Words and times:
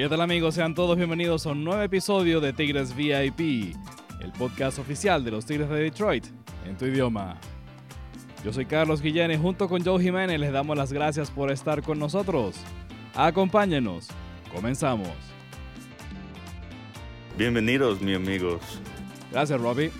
¿Qué 0.00 0.08
tal 0.08 0.22
amigos? 0.22 0.54
Sean 0.54 0.74
todos 0.74 0.96
bienvenidos 0.96 1.44
a 1.44 1.50
un 1.50 1.62
nuevo 1.62 1.82
episodio 1.82 2.40
de 2.40 2.54
Tigres 2.54 2.96
VIP, 2.96 3.76
el 4.22 4.32
podcast 4.32 4.78
oficial 4.78 5.22
de 5.22 5.30
los 5.30 5.44
Tigres 5.44 5.68
de 5.68 5.76
Detroit, 5.76 6.24
en 6.64 6.74
tu 6.78 6.86
idioma. 6.86 7.38
Yo 8.42 8.50
soy 8.50 8.64
Carlos 8.64 9.02
Guillén 9.02 9.30
y 9.30 9.36
junto 9.36 9.68
con 9.68 9.84
Joe 9.84 10.02
Jiménez 10.02 10.40
les 10.40 10.52
damos 10.52 10.74
las 10.74 10.90
gracias 10.90 11.30
por 11.30 11.50
estar 11.50 11.82
con 11.82 11.98
nosotros. 11.98 12.56
Acompáñenos. 13.14 14.08
Comenzamos. 14.54 15.12
Bienvenidos, 17.36 18.00
mis 18.00 18.16
amigos. 18.16 18.62
Gracias, 19.30 19.60
Robbie. 19.60 19.92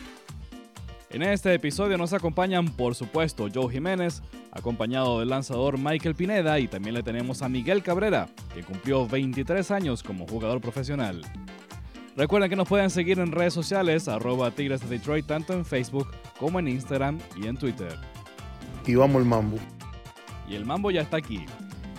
En 1.10 1.22
este 1.22 1.52
episodio 1.52 1.98
nos 1.98 2.14
acompañan, 2.14 2.68
por 2.68 2.94
supuesto, 2.94 3.48
Joe 3.54 3.70
Jiménez, 3.70 4.22
acompañado 4.52 5.20
del 5.20 5.28
lanzador 5.28 5.78
Michael 5.78 6.14
Pineda 6.14 6.58
y 6.58 6.68
también 6.68 6.94
le 6.94 7.02
tenemos 7.02 7.42
a 7.42 7.48
Miguel 7.48 7.82
Cabrera, 7.82 8.28
que 8.54 8.62
cumplió 8.62 9.06
23 9.06 9.70
años 9.70 10.02
como 10.02 10.26
jugador 10.26 10.60
profesional. 10.60 11.22
Recuerden 12.16 12.50
que 12.50 12.56
nos 12.56 12.68
pueden 12.68 12.90
seguir 12.90 13.18
en 13.18 13.32
redes 13.32 13.54
sociales, 13.54 14.08
arroba 14.08 14.50
Tigres 14.50 14.80
de 14.80 14.88
Detroit, 14.88 15.26
tanto 15.26 15.52
en 15.52 15.64
Facebook 15.64 16.08
como 16.38 16.58
en 16.58 16.68
Instagram 16.68 17.18
y 17.36 17.46
en 17.46 17.56
Twitter. 17.56 17.96
Y 18.86 18.94
vamos 18.94 19.22
el 19.22 19.28
mambo. 19.28 19.56
Y 20.48 20.56
el 20.56 20.64
mambo 20.64 20.90
ya 20.90 21.02
está 21.02 21.16
aquí. 21.16 21.46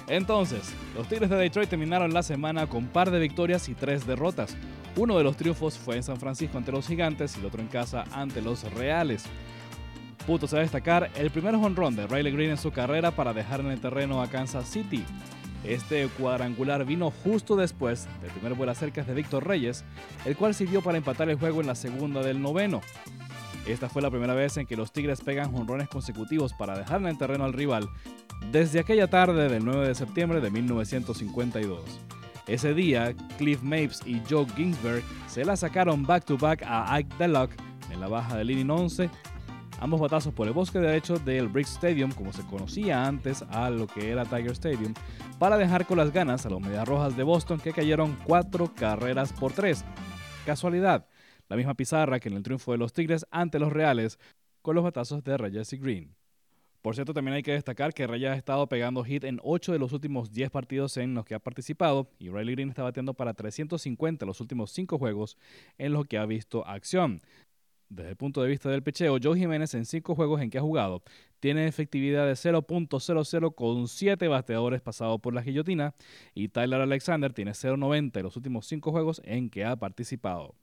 Entonces, 0.08 0.74
los 0.96 1.08
Tigres 1.08 1.30
de 1.30 1.38
Detroit 1.38 1.70
terminaron 1.70 2.14
la 2.14 2.22
semana 2.22 2.68
con 2.68 2.88
par 2.88 3.12
de 3.12 3.20
victorias 3.20 3.70
y 3.70 3.76
tres 3.76 4.06
derrotas. 4.06 4.58
Uno 4.98 5.18
de 5.18 5.24
los 5.24 5.38
triunfos 5.38 5.78
fue 5.78 5.96
en 5.96 6.04
San 6.04 6.18
Francisco 6.18 6.58
ante 6.58 6.74
los 6.74 6.86
Gigantes 6.86 7.38
y 7.38 7.40
el 7.40 7.46
otro 7.46 7.62
en 7.62 7.68
casa 7.68 8.04
ante 8.12 8.42
los 8.42 8.70
Reales. 8.74 9.24
Puntos 10.26 10.54
a 10.54 10.60
destacar 10.60 11.10
el 11.16 11.32
primer 11.32 11.56
honrón 11.56 11.96
de 11.96 12.06
Riley 12.06 12.32
Green 12.32 12.52
en 12.52 12.58
su 12.58 12.72
carrera 12.72 13.12
para 13.12 13.34
dejar 13.34 13.60
en 13.62 13.68
el 13.68 13.82
terreno 13.82 14.22
a 14.22 14.28
Kansas 14.28 14.68
City. 14.68 15.04
Este 15.64 16.08
cuadrangular 16.20 16.86
vino 16.86 17.12
justo 17.24 17.56
después 17.56 18.08
del 18.22 18.32
primer 18.32 18.54
vuelo 18.54 18.74
cerca 18.76 19.04
de 19.04 19.16
Víctor 19.16 19.48
Reyes, 19.48 19.84
el 20.26 20.36
cual 20.36 20.54
sirvió 20.54 20.82
para 20.82 20.98
empatar 20.98 21.30
el 21.30 21.38
juego 21.38 21.62
en 21.62 21.68
la 21.68 21.76
segunda 21.76 22.22
del 22.22 22.42
noveno. 22.42 22.82
Esta 23.68 23.90
fue 23.90 24.02
la 24.02 24.12
primera 24.12 24.36
vez 24.36 24.58
en 24.58 24.68
que 24.68 24.78
los 24.78 24.92
Tigres 24.92 25.22
pegan 25.22 25.52
jonrones 25.52 25.88
consecutivos 25.88 26.54
para 26.54 26.78
dejar 26.78 27.02
en 27.02 27.08
el 27.08 27.18
terreno 27.18 27.46
al 27.46 27.54
rival 27.54 27.90
desde 28.52 28.80
aquella 28.80 29.08
tarde 29.08 29.50
del 29.50 29.66
9 29.66 29.88
de 29.88 29.96
septiembre 29.96 30.40
de 30.40 30.52
1952. 30.52 31.82
Ese 32.48 32.74
día, 32.74 33.14
Cliff 33.38 33.62
Mapes 33.62 34.02
y 34.06 34.22
Joe 34.30 34.46
Ginsberg 34.56 35.04
se 35.28 35.46
la 35.46 35.56
sacaron 35.56 36.04
back 36.04 36.26
to 36.26 36.38
back 36.38 36.64
a 36.64 36.94
Ike 36.96 37.16
Delock 37.18 37.52
en 37.92 38.00
la 38.00 38.08
baja 38.08 38.36
del 38.36 38.52
inning 38.52 38.70
11 38.70 39.10
ambos 39.82 40.00
batazos 40.00 40.34
por 40.34 40.48
el 40.48 40.54
bosque 40.54 40.80
derecho 40.80 41.18
del 41.18 41.50
Brick 41.50 41.66
Stadium, 41.66 42.12
como 42.12 42.32
se 42.32 42.46
conocía 42.46 43.06
antes 43.06 43.42
a 43.50 43.70
lo 43.70 43.88
que 43.88 44.12
era 44.12 44.24
Tiger 44.24 44.52
Stadium, 44.52 44.94
para 45.40 45.58
dejar 45.58 45.88
con 45.88 45.98
las 45.98 46.14
ganas 46.14 46.46
a 46.46 46.50
los 46.50 46.62
Medias 46.62 46.88
Rojas 46.88 47.18
de 47.18 47.24
Boston 47.24 47.60
que 47.60 47.74
cayeron 47.74 48.16
cuatro 48.26 48.72
carreras 48.74 49.34
por 49.34 49.52
tres. 49.52 49.84
Casualidad, 50.46 51.08
la 51.50 51.56
misma 51.56 51.74
pizarra 51.74 52.20
que 52.20 52.30
en 52.30 52.38
el 52.38 52.44
triunfo 52.44 52.72
de 52.72 52.78
los 52.78 52.94
Tigres 52.94 53.26
ante 53.32 53.58
los 53.58 53.74
Reales 53.74 54.20
con 54.62 54.76
los 54.76 54.84
batazos 54.84 55.24
de 55.24 55.36
Reyes 55.36 55.74
y 55.74 55.78
Green. 55.78 56.16
Por 56.84 56.96
cierto, 56.96 57.14
también 57.14 57.36
hay 57.36 57.44
que 57.44 57.54
destacar 57.54 57.94
que 57.94 58.08
Reyes 58.08 58.30
ha 58.30 58.36
estado 58.36 58.68
pegando 58.68 59.04
hit 59.04 59.24
en 59.24 59.40
8 59.44 59.72
de 59.72 59.80
los 59.80 59.94
últimos 59.94 60.32
10 60.32 60.52
partidos 60.52 60.98
en 60.98 61.16
los 61.16 61.26
que 61.26 61.36
ha 61.36 61.40
participado 61.40 62.12
y 62.20 62.30
Riley 62.30 62.56
Green 62.56 62.70
está 62.70 62.84
batiendo 62.84 63.16
para 63.16 63.34
350 63.34 64.26
en 64.26 64.28
los 64.28 64.42
últimos 64.42 64.72
5 64.72 64.98
juegos 65.00 65.38
en 65.80 65.94
los 65.94 66.06
que 66.06 66.20
ha 66.20 66.26
visto 66.26 66.66
acción. 66.68 67.22
Desde 67.92 68.12
el 68.12 68.16
punto 68.16 68.42
de 68.42 68.48
vista 68.48 68.70
del 68.70 68.84
pecheo, 68.84 69.18
Joe 69.22 69.38
Jiménez 69.38 69.74
en 69.74 69.84
cinco 69.84 70.16
juegos 70.16 70.40
en 70.40 70.50
que 70.50 70.58
ha 70.58 70.62
jugado 70.62 71.04
tiene 71.42 71.68
efectividad 71.68 72.26
de 72.26 72.34
0.00 72.34 73.54
con 73.54 73.88
7 73.90 74.28
bateadores 74.30 74.80
pasados 74.80 75.20
por 75.20 75.34
la 75.34 75.42
guillotina 75.42 75.94
y 76.34 76.48
Tyler 76.48 76.80
Alexander 76.80 77.34
tiene 77.34 77.52
0.90 77.52 78.16
en 78.16 78.24
los 78.24 78.38
últimos 78.38 78.66
cinco 78.66 78.92
juegos 78.92 79.22
en 79.26 79.50
que 79.50 79.66
ha 79.66 79.76
participado. 79.76 80.56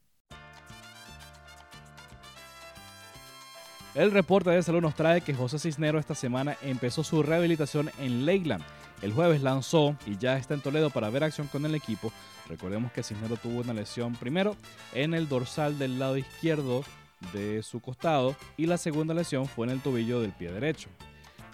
El 3.95 4.11
reporte 4.11 4.49
de 4.49 4.63
salud 4.63 4.81
nos 4.81 4.95
trae 4.95 5.21
que 5.21 5.35
José 5.35 5.59
Cisnero 5.59 5.99
esta 5.99 6.15
semana 6.15 6.57
empezó 6.63 7.05
su 7.05 7.23
rehabilitación 7.23 7.91
en 7.99 8.25
Leyland. 8.25 8.65
El 9.03 9.13
jueves 9.13 9.43
lanzó 9.43 9.97
y 10.07 10.17
ya 10.17 10.39
está 10.39 10.55
en 10.55 10.63
Toledo 10.63 10.89
para 10.89 11.11
ver 11.11 11.25
acción 11.25 11.49
con 11.49 11.67
el 11.67 11.75
equipo. 11.75 12.11
Recordemos 12.49 12.91
que 12.91 13.03
Cisnero 13.03 13.37
tuvo 13.37 13.61
una 13.61 13.75
lesión 13.75 14.15
primero 14.15 14.57
en 14.95 15.13
el 15.13 15.29
dorsal 15.29 15.79
del 15.79 15.99
lado 15.99 16.17
izquierdo 16.17 16.85
de 17.33 17.63
su 17.63 17.81
costado 17.81 18.35
y 18.57 18.67
la 18.67 18.79
segunda 18.79 19.15
lesión 19.15 19.47
fue 19.47 19.67
en 19.67 19.73
el 19.73 19.81
tobillo 19.81 20.21
del 20.21 20.33
pie 20.33 20.53
derecho. 20.53 20.89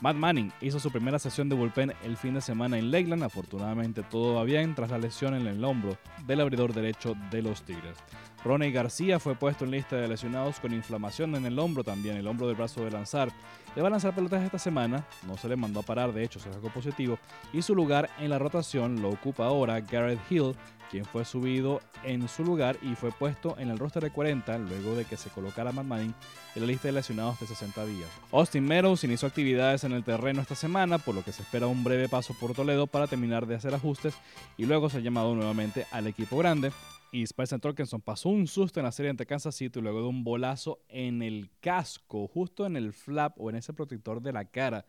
Matt 0.01 0.17
Manning 0.17 0.53
hizo 0.61 0.81
su 0.81 0.91
primera 0.91 1.19
sesión 1.19 1.49
de 1.49 1.55
bullpen 1.55 1.93
el 2.03 2.17
fin 2.17 2.35
de 2.35 2.41
semana 2.41 2.79
en 2.79 2.91
Lakeland. 2.91 3.23
Afortunadamente 3.23 4.03
todo 4.03 4.35
va 4.35 4.45
bien 4.45 4.75
tras 4.75 4.91
la 4.91 4.99
lesión 4.99 5.35
en 5.35 5.47
el 5.47 5.65
hombro 5.65 5.97
del 6.27 6.41
abridor 6.41 6.75
derecho 6.75 7.15
de 7.31 7.43
los 7.43 7.63
Tigres. 7.63 7.97
Ronnie 8.45 8.73
García 8.73 9.19
fue 9.19 9.35
puesto 9.35 9.65
en 9.65 9.71
lista 9.71 9.97
de 9.97 10.07
lesionados 10.07 10.61
con 10.61 10.75
inflamación 10.75 11.35
en 11.35 11.47
el 11.47 11.59
hombro 11.59 11.83
también, 11.83 12.17
el 12.17 12.27
hombro 12.27 12.47
del 12.47 12.57
brazo 12.57 12.85
de 12.85 12.91
lanzar. 12.91 13.31
Le 13.75 13.81
va 13.81 13.89
a 13.89 13.91
lanzar 13.91 14.15
pelotas 14.15 14.45
esta 14.45 14.59
semana, 14.59 15.07
no 15.27 15.39
se 15.39 15.49
le 15.49 15.57
mandó 15.57 15.81
a 15.81 15.83
parar, 15.83 16.13
de 16.13 16.23
hecho 16.23 16.39
se 16.39 16.53
sacó 16.53 16.69
positivo, 16.69 17.19
y 17.53 17.63
su 17.63 17.75
lugar 17.75 18.11
en 18.19 18.29
la 18.29 18.39
rotación 18.39 19.01
lo 19.01 19.09
ocupa 19.09 19.47
ahora 19.47 19.81
Garrett 19.81 20.21
Hill, 20.31 20.55
quien 20.91 21.07
fue 21.07 21.25
subido 21.25 21.81
en 22.05 22.29
su 22.29 22.45
lugar 22.45 22.77
y 22.83 22.95
fue 22.95 23.11
puesto 23.11 23.57
en 23.59 23.71
el 23.71 23.79
roster 23.79 24.03
de 24.03 24.11
40 24.11 24.59
luego 24.59 24.95
de 24.95 25.05
que 25.05 25.17
se 25.17 25.31
colocara 25.31 25.73
Matt 25.73 25.87
Manning 25.87 26.15
en 26.55 26.63
la 26.63 26.69
lista 26.69 26.87
de 26.89 26.93
lesionados 26.93 27.41
de 27.41 27.47
60 27.47 27.85
días. 27.87 28.09
Austin 28.31 28.65
Meadows 28.65 29.03
inició 29.03 29.27
actividades 29.27 29.83
en 29.85 29.93
el 29.93 30.05
terreno 30.05 30.43
esta 30.43 30.55
semana, 30.55 30.99
por 30.99 31.15
lo 31.15 31.25
que 31.25 31.33
se 31.33 31.43
espera 31.43 31.67
un 31.67 31.83
breve 31.83 32.09
paso 32.09 32.35
por 32.39 32.53
Toledo 32.53 32.87
para 32.87 33.07
terminar 33.07 33.47
de 33.47 33.57
hacer 33.57 33.75
ajustes 33.75 34.15
y 34.57 34.67
luego 34.67 34.91
se 34.91 34.99
ha 34.99 35.01
llamado 35.01 35.35
nuevamente 35.35 35.87
al 35.91 36.07
equipo 36.07 36.37
grande 36.37 36.71
y 37.15 37.23
Spencer 37.23 37.61
Torkelson 37.61 38.01
pasó 38.01 38.29
un 38.29 38.49
susto 38.49 38.81
en 38.81 38.85
la 38.85 38.91
serie 38.91 39.09
ante 39.09 39.25
Kansas 39.25 39.55
City 39.55 39.81
luego 39.81 40.01
de 40.01 40.09
un 40.09 40.25
bolazo 40.25 40.81
en 40.89 41.23
el 41.23 41.49
casco, 41.61 42.27
justo 42.27 42.67
en 42.67 42.75
el 42.75 42.93
flap 42.93 43.41
o 43.41 43.51
en 43.51 43.55
ese 43.55 43.73
protector 43.73 44.21
de 44.21 44.33
la 44.33 44.47
cara 44.47 44.85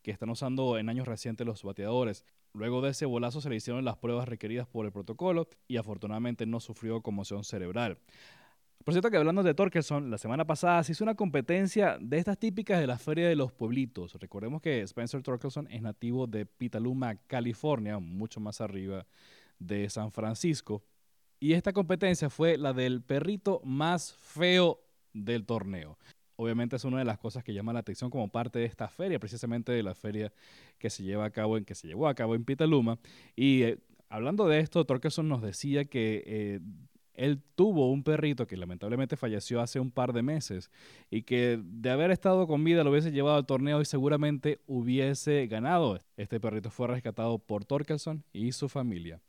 que 0.00 0.12
están 0.12 0.30
usando 0.30 0.78
en 0.78 0.88
años 0.88 1.08
recientes 1.08 1.44
los 1.44 1.64
bateadores. 1.64 2.24
Luego 2.52 2.80
de 2.80 2.90
ese 2.90 3.06
bolazo 3.06 3.40
se 3.40 3.50
le 3.50 3.56
hicieron 3.56 3.84
las 3.84 3.96
pruebas 3.96 4.28
requeridas 4.28 4.68
por 4.68 4.86
el 4.86 4.92
protocolo 4.92 5.48
y 5.66 5.76
afortunadamente 5.76 6.46
no 6.46 6.60
sufrió 6.60 7.02
conmoción 7.02 7.42
cerebral. 7.42 7.98
Por 8.84 8.94
cierto 8.94 9.10
que 9.10 9.16
hablando 9.16 9.42
de 9.42 9.54
Torkelson, 9.54 10.12
la 10.12 10.18
semana 10.18 10.46
pasada 10.46 10.84
se 10.84 10.92
hizo 10.92 11.02
una 11.02 11.16
competencia 11.16 11.98
de 12.00 12.18
estas 12.18 12.38
típicas 12.38 12.78
de 12.78 12.86
la 12.86 12.98
Feria 12.98 13.28
de 13.28 13.34
los 13.34 13.52
Pueblitos. 13.52 14.14
Recordemos 14.20 14.62
que 14.62 14.82
Spencer 14.82 15.24
Torkelson 15.24 15.66
es 15.72 15.82
nativo 15.82 16.28
de 16.28 16.46
Petaluma, 16.46 17.16
California, 17.26 17.98
mucho 17.98 18.38
más 18.38 18.60
arriba 18.60 19.08
de 19.58 19.90
San 19.90 20.12
Francisco. 20.12 20.84
Y 21.44 21.52
esta 21.52 21.74
competencia 21.74 22.30
fue 22.30 22.56
la 22.56 22.72
del 22.72 23.02
perrito 23.02 23.60
más 23.64 24.14
feo 24.14 24.80
del 25.12 25.44
torneo. 25.44 25.98
Obviamente 26.36 26.76
es 26.76 26.84
una 26.84 27.00
de 27.00 27.04
las 27.04 27.18
cosas 27.18 27.44
que 27.44 27.52
llama 27.52 27.74
la 27.74 27.80
atención 27.80 28.10
como 28.10 28.28
parte 28.28 28.60
de 28.60 28.64
esta 28.64 28.88
feria, 28.88 29.18
precisamente 29.18 29.70
de 29.70 29.82
la 29.82 29.94
feria 29.94 30.32
que 30.78 30.88
se 30.88 31.02
lleva 31.02 31.26
a 31.26 31.30
cabo 31.30 31.58
en 31.58 31.66
que 31.66 31.74
se 31.74 31.86
llevó 31.86 32.08
a 32.08 32.14
cabo 32.14 32.34
en 32.34 32.46
Pitaluma. 32.46 32.98
Y 33.36 33.64
eh, 33.64 33.78
hablando 34.08 34.48
de 34.48 34.60
esto, 34.60 34.86
Torkelson 34.86 35.28
nos 35.28 35.42
decía 35.42 35.84
que 35.84 36.22
eh, 36.26 36.60
él 37.12 37.42
tuvo 37.56 37.92
un 37.92 38.04
perrito 38.04 38.46
que 38.46 38.56
lamentablemente 38.56 39.18
falleció 39.18 39.60
hace 39.60 39.78
un 39.80 39.90
par 39.90 40.14
de 40.14 40.22
meses 40.22 40.70
y 41.10 41.24
que 41.24 41.60
de 41.62 41.90
haber 41.90 42.10
estado 42.10 42.46
con 42.46 42.64
vida 42.64 42.84
lo 42.84 42.90
hubiese 42.90 43.12
llevado 43.12 43.36
al 43.36 43.44
torneo 43.44 43.82
y 43.82 43.84
seguramente 43.84 44.60
hubiese 44.66 45.46
ganado. 45.46 45.98
Este 46.16 46.40
perrito 46.40 46.70
fue 46.70 46.88
rescatado 46.88 47.38
por 47.38 47.66
Torkelson 47.66 48.24
y 48.32 48.52
su 48.52 48.70
familia. 48.70 49.20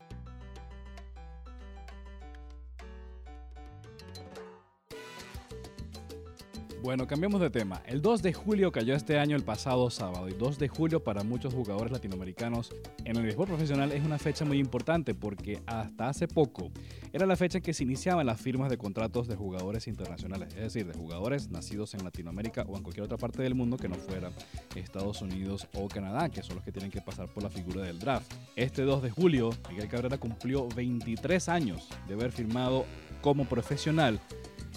Bueno, 6.82 7.06
cambiamos 7.06 7.40
de 7.40 7.50
tema. 7.50 7.82
El 7.86 8.00
2 8.00 8.22
de 8.22 8.32
julio 8.32 8.70
cayó 8.70 8.94
este 8.94 9.18
año 9.18 9.34
el 9.34 9.42
pasado 9.42 9.90
sábado 9.90 10.28
y 10.28 10.34
2 10.34 10.58
de 10.58 10.68
julio 10.68 11.02
para 11.02 11.24
muchos 11.24 11.52
jugadores 11.52 11.90
latinoamericanos 11.90 12.70
en 13.04 13.16
el 13.16 13.22
béisbol 13.24 13.46
profesional 13.46 13.92
es 13.92 14.04
una 14.04 14.18
fecha 14.18 14.44
muy 14.44 14.58
importante 14.58 15.14
porque 15.14 15.60
hasta 15.66 16.08
hace 16.08 16.28
poco 16.28 16.70
era 17.12 17.26
la 17.26 17.34
fecha 17.34 17.58
en 17.58 17.64
que 17.64 17.72
se 17.72 17.82
iniciaban 17.82 18.26
las 18.26 18.40
firmas 18.40 18.70
de 18.70 18.78
contratos 18.78 19.26
de 19.26 19.36
jugadores 19.36 19.88
internacionales, 19.88 20.54
es 20.54 20.60
decir, 20.60 20.86
de 20.86 20.92
jugadores 20.92 21.50
nacidos 21.50 21.94
en 21.94 22.04
Latinoamérica 22.04 22.62
o 22.68 22.76
en 22.76 22.82
cualquier 22.82 23.04
otra 23.04 23.16
parte 23.16 23.42
del 23.42 23.54
mundo 23.54 23.78
que 23.78 23.88
no 23.88 23.96
fuera 23.96 24.30
Estados 24.76 25.22
Unidos 25.22 25.66
o 25.74 25.88
Canadá, 25.88 26.28
que 26.28 26.42
son 26.42 26.56
los 26.56 26.64
que 26.64 26.72
tienen 26.72 26.90
que 26.90 27.00
pasar 27.00 27.28
por 27.28 27.42
la 27.42 27.50
figura 27.50 27.82
del 27.82 27.98
draft. 27.98 28.32
Este 28.54 28.82
2 28.82 29.02
de 29.02 29.10
julio, 29.10 29.50
Miguel 29.70 29.88
Cabrera 29.88 30.18
cumplió 30.18 30.68
23 30.68 31.48
años 31.48 31.88
de 32.06 32.14
haber 32.14 32.32
firmado 32.32 32.84
como 33.22 33.44
profesional 33.46 34.20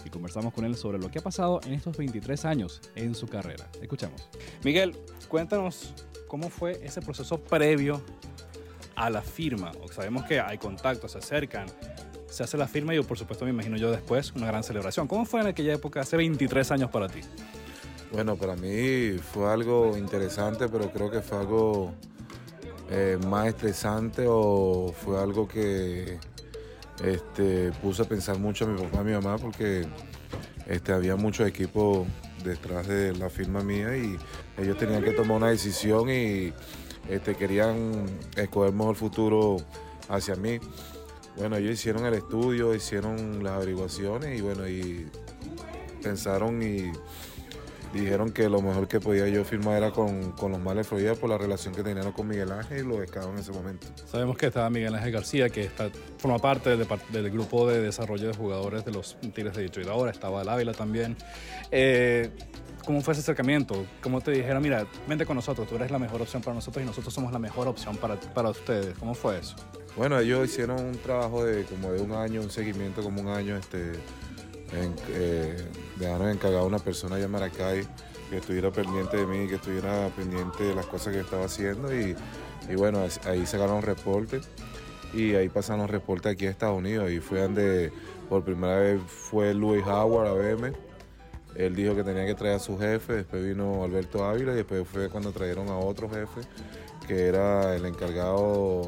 y 0.05 0.09
conversamos 0.09 0.53
con 0.53 0.65
él 0.65 0.75
sobre 0.75 0.99
lo 0.99 1.09
que 1.09 1.19
ha 1.19 1.21
pasado 1.21 1.59
en 1.65 1.73
estos 1.73 1.97
23 1.97 2.45
años 2.45 2.81
en 2.95 3.15
su 3.15 3.27
carrera. 3.27 3.67
Escuchamos. 3.81 4.29
Miguel, 4.63 4.97
cuéntanos 5.27 5.93
cómo 6.27 6.49
fue 6.49 6.79
ese 6.83 7.01
proceso 7.01 7.39
previo 7.39 8.01
a 8.95 9.09
la 9.09 9.21
firma. 9.21 9.71
Sabemos 9.91 10.25
que 10.25 10.39
hay 10.39 10.57
contactos, 10.57 11.13
se 11.13 11.17
acercan, 11.17 11.67
se 12.27 12.43
hace 12.43 12.57
la 12.57 12.67
firma 12.67 12.93
y 12.93 13.01
por 13.01 13.17
supuesto 13.17 13.45
me 13.45 13.51
imagino 13.51 13.77
yo 13.77 13.91
después 13.91 14.31
una 14.33 14.47
gran 14.47 14.63
celebración. 14.63 15.07
¿Cómo 15.07 15.25
fue 15.25 15.41
en 15.41 15.47
aquella 15.47 15.73
época, 15.73 16.01
hace 16.01 16.17
23 16.17 16.71
años 16.71 16.89
para 16.89 17.07
ti? 17.07 17.21
Bueno, 18.11 18.35
para 18.35 18.55
mí 18.55 19.17
fue 19.19 19.51
algo 19.51 19.95
interesante, 19.97 20.67
pero 20.67 20.91
creo 20.91 21.11
que 21.11 21.21
fue 21.21 21.37
algo 21.37 21.93
eh, 22.89 23.19
más 23.27 23.47
estresante 23.47 24.25
o 24.27 24.91
fue 24.93 25.21
algo 25.21 25.47
que 25.47 26.17
este, 27.03 27.71
puse 27.81 28.01
a 28.01 28.05
pensar 28.05 28.37
mucho 28.37 28.65
a 28.65 28.67
mi 28.67 28.81
papá 28.81 28.97
y 28.97 28.99
a 28.99 29.03
mi 29.03 29.11
mamá 29.13 29.37
porque 29.37 29.87
este, 30.67 30.91
había 30.93 31.15
muchos 31.15 31.47
equipos 31.47 32.07
detrás 32.43 32.87
de 32.87 33.15
la 33.15 33.29
firma 33.29 33.61
mía 33.61 33.97
y 33.97 34.17
ellos 34.57 34.77
tenían 34.77 35.03
que 35.03 35.11
tomar 35.11 35.37
una 35.37 35.49
decisión 35.49 36.09
y 36.09 36.53
este, 37.09 37.35
querían 37.35 38.05
escoger 38.35 38.73
mejor 38.73 38.95
futuro 38.95 39.57
hacia 40.07 40.35
mí. 40.35 40.59
Bueno, 41.37 41.55
ellos 41.57 41.71
hicieron 41.71 42.05
el 42.05 42.15
estudio, 42.15 42.75
hicieron 42.75 43.43
las 43.43 43.53
averiguaciones 43.53 44.37
y 44.37 44.41
bueno, 44.41 44.67
y 44.67 45.07
pensaron 46.01 46.61
y 46.61 46.91
dijeron 47.93 48.31
que 48.31 48.49
lo 48.49 48.61
mejor 48.61 48.87
que 48.87 48.99
podía 48.99 49.27
yo 49.27 49.43
firmar 49.43 49.77
era 49.77 49.91
con, 49.91 50.31
con 50.33 50.51
los 50.51 50.61
Males 50.61 50.87
Florida 50.87 51.15
por 51.15 51.29
la 51.29 51.37
relación 51.37 51.73
que 51.73 51.83
tenían 51.83 52.11
con 52.11 52.27
Miguel 52.27 52.51
Ángel 52.51 52.85
y 52.85 52.87
los 52.87 52.99
escados 53.01 53.29
en 53.29 53.39
ese 53.39 53.51
momento. 53.51 53.87
Sabemos 54.05 54.37
que 54.37 54.47
estaba 54.47 54.69
Miguel 54.69 54.95
Ángel 54.95 55.11
García, 55.11 55.49
que 55.49 55.63
está, 55.63 55.89
forma 56.17 56.39
parte 56.39 56.75
del, 56.75 56.87
del, 57.11 57.31
grupo 57.31 57.67
de 57.67 57.81
desarrollo 57.81 58.27
de 58.27 58.33
jugadores 58.33 58.85
de 58.85 58.91
los 58.91 59.17
Tigres 59.33 59.55
de 59.55 59.63
Detroit. 59.63 59.87
Ahora 59.87 60.11
estaba 60.11 60.41
el 60.41 60.49
Ávila 60.49 60.73
también. 60.73 61.17
Eh, 61.71 62.29
¿Cómo 62.85 63.01
fue 63.01 63.13
ese 63.13 63.21
acercamiento? 63.21 63.85
¿Cómo 64.01 64.21
te 64.21 64.31
dijeron, 64.31 64.63
mira, 64.63 64.87
vente 65.07 65.25
con 65.25 65.35
nosotros, 65.35 65.67
tú 65.67 65.75
eres 65.75 65.91
la 65.91 65.99
mejor 65.99 66.21
opción 66.21 66.41
para 66.41 66.55
nosotros 66.55 66.83
y 66.83 66.87
nosotros 66.87 67.13
somos 67.13 67.31
la 67.31 67.37
mejor 67.37 67.67
opción 67.67 67.97
para, 67.97 68.15
para 68.15 68.49
ustedes? 68.49 68.97
¿Cómo 68.97 69.13
fue 69.13 69.37
eso? 69.37 69.55
Bueno, 69.95 70.17
ellos 70.19 70.47
hicieron 70.47 70.79
un 70.83 70.97
trabajo 70.97 71.43
de 71.43 71.65
como 71.65 71.91
de 71.91 72.01
un 72.01 72.13
año, 72.13 72.41
un 72.41 72.49
seguimiento 72.49 73.03
como 73.03 73.21
un 73.21 73.27
año, 73.27 73.57
este, 73.57 73.91
en, 74.73 74.95
eh, 75.09 75.67
encargado 75.99 76.59
a 76.59 76.65
una 76.65 76.79
persona 76.79 77.15
allá 77.15 77.25
en 77.25 77.31
Maracay 77.31 77.87
que 78.29 78.37
estuviera 78.37 78.71
pendiente 78.71 79.17
de 79.17 79.25
mí, 79.25 79.47
que 79.47 79.55
estuviera 79.55 80.09
pendiente 80.15 80.63
de 80.63 80.75
las 80.75 80.85
cosas 80.85 81.13
que 81.13 81.19
estaba 81.21 81.45
haciendo 81.45 81.93
y, 81.93 82.15
y 82.69 82.75
bueno, 82.75 83.03
ahí 83.25 83.45
sacaron 83.45 83.81
reportes 83.81 84.47
y 85.13 85.33
ahí 85.35 85.49
pasaron 85.49 85.81
los 85.81 85.89
reportes 85.89 86.33
aquí 86.33 86.45
a 86.45 86.51
Estados 86.51 86.77
Unidos 86.77 87.11
y 87.11 87.19
fue 87.19 87.41
donde 87.41 87.91
por 88.29 88.43
primera 88.43 88.77
vez 88.77 89.01
fue 89.07 89.53
Louis 89.53 89.83
Howard 89.85 90.27
a 90.27 90.33
verme. 90.33 90.73
Él 91.55 91.75
dijo 91.75 91.95
que 91.95 92.03
tenía 92.03 92.25
que 92.27 92.35
traer 92.35 92.55
a 92.55 92.59
su 92.59 92.77
jefe, 92.77 93.13
después 93.13 93.43
vino 93.43 93.83
Alberto 93.83 94.23
Ávila 94.23 94.53
y 94.53 94.57
después 94.57 94.87
fue 94.87 95.09
cuando 95.09 95.31
trajeron 95.31 95.67
a 95.69 95.77
otro 95.77 96.07
jefe 96.09 96.41
que 97.07 97.25
era 97.25 97.75
el 97.75 97.85
encargado 97.85 98.83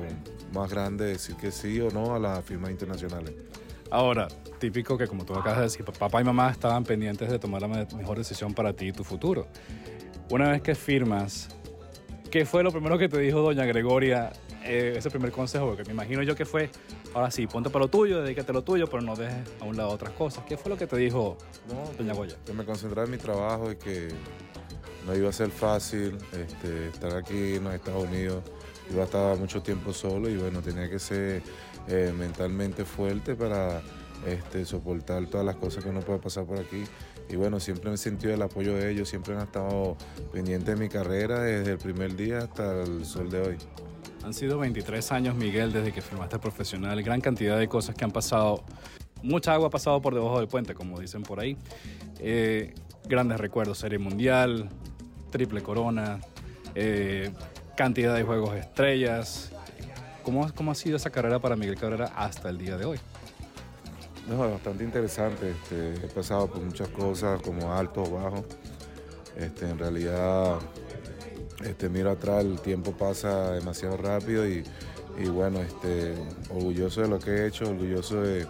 más 0.54 0.70
grande 0.70 1.06
de 1.06 1.12
decir 1.14 1.36
que 1.38 1.52
sí 1.52 1.82
o 1.82 1.90
no 1.90 2.14
a 2.14 2.20
las 2.20 2.46
firmas 2.46 2.70
internacionales. 2.70 3.34
Ahora, 3.92 4.30
típico 4.58 4.98
que 4.98 5.06
como 5.06 5.26
tú 5.26 5.34
acabas 5.34 5.58
de 5.58 5.64
decir, 5.64 5.84
papá 5.84 6.22
y 6.22 6.24
mamá 6.24 6.50
estaban 6.50 6.86
pendientes 6.86 7.30
de 7.30 7.38
tomar 7.38 7.62
la 7.62 7.68
mejor 7.68 8.18
decisión 8.18 8.54
para 8.54 8.72
ti 8.72 8.88
y 8.88 8.92
tu 8.94 9.04
futuro. 9.04 9.48
Una 10.30 10.50
vez 10.50 10.62
que 10.62 10.76
firmas, 10.76 11.50
¿qué 12.32 12.46
fue 12.46 12.64
lo 12.64 12.72
primero 12.72 12.98
que 12.98 13.10
te 13.10 13.20
dijo 13.20 13.42
doña 13.42 13.66
Gregoria, 13.66 14.32
eh, 14.64 14.94
ese 14.96 15.10
primer 15.10 15.34
consejo? 15.34 15.68
Porque 15.68 15.84
me 15.84 15.92
imagino 15.92 16.24
yo 16.24 16.38
que 16.38 16.46
fue, 16.46 16.70
ahora 17.14 17.30
sí, 17.32 17.48
ponte 17.48 17.70
para 17.70 17.84
lo 17.84 17.90
tuyo, 17.90 18.22
dedícate 18.22 18.52
a 18.52 18.54
lo 18.54 18.64
tuyo, 18.64 18.88
pero 18.88 19.02
no 19.02 19.14
dejes 19.18 19.46
a 19.60 19.66
un 19.66 19.76
lado 19.76 19.90
otras 19.90 20.14
cosas. 20.14 20.46
¿Qué 20.48 20.56
fue 20.56 20.70
lo 20.70 20.78
que 20.78 20.88
te 20.88 20.96
dijo 20.96 21.38
doña 21.98 22.14
Goya? 22.14 22.38
Que 22.46 22.54
me 22.54 22.64
concentrara 22.64 23.06
en 23.06 23.12
mi 23.12 23.18
trabajo 23.18 23.74
y 23.74 23.76
que 23.76 24.08
no 25.06 25.14
iba 25.14 25.28
a 25.28 25.34
ser 25.34 25.50
fácil 25.50 26.18
este, 26.32 26.88
estar 26.88 27.14
aquí 27.18 27.56
en 27.56 27.66
los 27.66 27.74
Estados 27.74 28.06
Unidos. 28.06 28.42
Iba 28.92 29.04
a 29.04 29.06
estar 29.06 29.38
mucho 29.38 29.62
tiempo 29.62 29.94
solo 29.94 30.30
y 30.30 30.38
bueno, 30.38 30.62
tenía 30.62 30.90
que 30.90 31.00
ser 31.00 31.42
eh, 31.88 32.14
mentalmente 32.18 32.84
fuerte 32.84 33.36
para 33.36 33.82
este, 34.26 34.66
soportar 34.66 35.26
todas 35.28 35.46
las 35.46 35.56
cosas 35.56 35.84
que 35.84 35.90
uno 35.90 36.02
puede 36.02 36.20
pasar 36.20 36.46
por 36.46 36.60
aquí. 36.60 36.84
Y 37.30 37.38
bueno, 37.38 37.60
siempre 37.60 37.94
he 37.94 37.98
sentido 37.98 38.34
el 38.34 38.42
apoyo 38.42 38.76
de 38.76 38.92
ellos, 38.92 39.08
siempre 39.08 39.36
han 39.36 39.44
estado 39.44 39.96
pendientes 40.34 40.76
de 40.76 40.76
mi 40.76 40.90
carrera 40.90 41.42
desde 41.42 41.72
el 41.72 41.78
primer 41.78 42.16
día 42.16 42.40
hasta 42.40 42.84
el 42.84 43.06
sol 43.06 43.30
de 43.30 43.42
hoy. 43.42 43.58
Han 44.24 44.34
sido 44.34 44.60
23 44.60 45.12
años, 45.14 45.36
Miguel, 45.36 45.72
desde 45.72 45.92
que 45.92 46.02
firmaste 46.02 46.38
profesional, 46.38 47.02
gran 47.02 47.22
cantidad 47.22 47.58
de 47.58 47.68
cosas 47.68 47.96
que 47.96 48.04
han 48.04 48.12
pasado. 48.12 48.64
Mucha 49.24 49.54
agua 49.54 49.68
ha 49.68 49.72
pasado 49.72 50.02
por 50.02 50.14
debajo 50.14 50.40
del 50.40 50.48
puente, 50.48 50.76
como 50.76 51.00
dicen 51.00 51.24
por 51.24 51.40
ahí. 51.40 51.58
Eh, 52.20 52.74
grandes 53.08 53.40
recuerdos, 53.40 53.80
Serie 53.80 53.98
Mundial, 53.98 54.70
Triple 55.32 55.62
Corona, 55.64 56.20
eh, 56.76 57.32
cantidad 57.82 58.16
de 58.16 58.22
juegos 58.22 58.56
estrellas. 58.56 59.50
¿Cómo, 60.22 60.48
¿Cómo 60.54 60.70
ha 60.70 60.76
sido 60.76 60.98
esa 60.98 61.10
carrera 61.10 61.40
para 61.40 61.56
Miguel 61.56 61.78
Cabrera 61.78 62.12
hasta 62.16 62.48
el 62.50 62.60
día 62.60 62.78
de 62.78 62.86
hoy? 62.86 63.00
No, 64.30 64.38
bastante 64.38 64.84
interesante. 64.84 65.50
Este, 65.50 65.96
he 65.96 66.10
pasado 66.10 66.46
por 66.46 66.62
muchas 66.62 66.90
cosas, 66.90 67.42
como 67.42 67.74
alto 67.74 68.04
o 68.04 68.12
bajo. 68.12 68.46
Este, 69.36 69.68
en 69.68 69.80
realidad, 69.80 70.60
este, 71.66 71.90
miro 71.90 72.12
atrás, 72.12 72.46
el 72.46 72.62
tiempo 72.62 72.92
pasa 72.92 73.54
demasiado 73.54 73.98
rápido 73.98 74.48
y, 74.48 74.64
bueno, 75.34 75.60
este, 75.60 76.14
orgulloso 76.52 77.02
de 77.02 77.08
lo 77.08 77.18
que 77.18 77.32
he 77.32 77.48
hecho, 77.48 77.68
orgulloso 77.68 78.22
de 78.22 78.46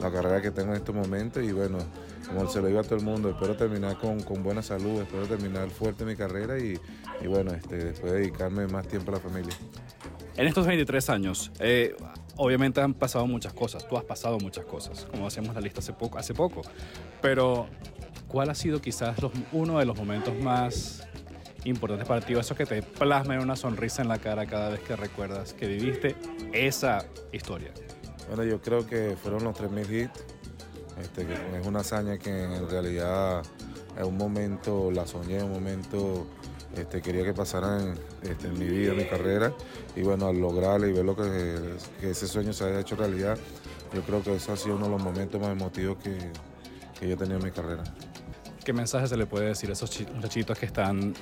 la 0.00 0.10
carrera 0.10 0.40
que 0.40 0.50
tengo 0.50 0.70
en 0.70 0.78
este 0.78 0.92
momento 0.92 1.40
y 1.40 1.52
bueno, 1.52 1.78
como 2.26 2.48
se 2.48 2.60
lo 2.60 2.68
digo 2.68 2.80
a 2.80 2.82
todo 2.82 2.96
el 2.96 3.04
mundo, 3.04 3.30
espero 3.30 3.56
terminar 3.56 3.96
con, 3.98 4.22
buena 4.42 4.62
salud, 4.62 5.02
espero 5.02 5.26
terminar 5.26 5.68
fuerte 5.70 6.04
mi 6.04 6.16
carrera 6.16 6.58
y, 6.58 6.78
bueno, 7.26 7.52
este, 7.52 7.76
después 7.76 8.12
dedicarme 8.12 8.66
más 8.66 8.86
tiempo 8.86 9.10
a 9.10 9.14
la 9.14 9.20
familia. 9.20 9.54
En 10.36 10.46
estos 10.46 10.66
23 10.66 11.10
años, 11.10 11.50
eh, 11.58 11.94
obviamente 12.36 12.80
han 12.80 12.94
pasado 12.94 13.26
muchas 13.26 13.52
cosas, 13.52 13.86
tú 13.86 13.96
has 13.96 14.04
pasado 14.04 14.38
muchas 14.38 14.64
cosas, 14.64 15.06
como 15.10 15.26
hacíamos 15.26 15.54
la 15.54 15.60
lista 15.60 15.80
hace 15.80 15.92
poco, 16.34 16.62
pero 17.20 17.68
¿cuál 18.28 18.48
ha 18.50 18.54
sido 18.54 18.80
quizás 18.80 19.16
uno 19.52 19.78
de 19.78 19.84
los 19.84 19.98
momentos 19.98 20.34
más 20.36 21.06
importantes 21.64 22.08
para 22.08 22.20
ti, 22.20 22.34
eso 22.34 22.54
que 22.54 22.64
te 22.64 22.82
plasma 22.82 23.38
una 23.38 23.56
sonrisa 23.56 24.00
en 24.02 24.08
la 24.08 24.18
cara 24.18 24.46
cada 24.46 24.70
vez 24.70 24.80
que 24.80 24.96
recuerdas 24.96 25.52
que 25.52 25.66
viviste 25.66 26.16
esa 26.52 27.04
historia? 27.32 27.72
Bueno, 28.30 28.44
yo 28.44 28.60
creo 28.60 28.86
que 28.86 29.16
fueron 29.20 29.42
los 29.42 29.56
3.000 29.56 29.90
hits, 29.90 30.24
este, 31.02 31.26
que 31.26 31.34
es 31.34 31.66
una 31.66 31.80
hazaña 31.80 32.16
que 32.16 32.44
en 32.44 32.70
realidad 32.70 33.42
en 33.98 34.04
un 34.04 34.16
momento 34.16 34.92
la 34.92 35.04
soñé, 35.04 35.38
en 35.38 35.46
un 35.46 35.54
momento 35.54 36.28
este, 36.76 37.02
quería 37.02 37.24
que 37.24 37.34
pasaran 37.34 37.98
este, 38.22 38.46
en 38.46 38.56
mi 38.56 38.66
vida, 38.66 38.92
en 38.92 38.98
mi 38.98 39.04
carrera. 39.06 39.52
Y 39.96 40.02
bueno, 40.02 40.28
al 40.28 40.38
lograrlo 40.38 40.86
y 40.86 40.92
ver 40.92 41.04
lo 41.04 41.16
que, 41.16 41.74
ese 42.02 42.28
sueño 42.28 42.52
se 42.52 42.66
haya 42.66 42.78
hecho 42.78 42.94
realidad, 42.94 43.36
yo 43.92 44.02
creo 44.02 44.22
que 44.22 44.36
eso 44.36 44.52
ha 44.52 44.56
sido 44.56 44.76
uno 44.76 44.84
de 44.84 44.92
los 44.92 45.02
momentos 45.02 45.40
más 45.40 45.50
emotivos 45.50 45.98
que, 45.98 46.16
que 47.00 47.08
yo 47.08 47.14
he 47.14 47.16
tenido 47.16 47.38
en 47.38 47.44
mi 47.44 47.50
carrera. 47.50 47.82
¿Qué 48.64 48.74
mensaje 48.74 49.08
se 49.08 49.16
le 49.16 49.26
puede 49.26 49.46
decir 49.46 49.70
a 49.70 49.72
esos 49.72 49.90
muchachitos 50.14 50.58
que 50.58 50.66
están, 50.66 51.14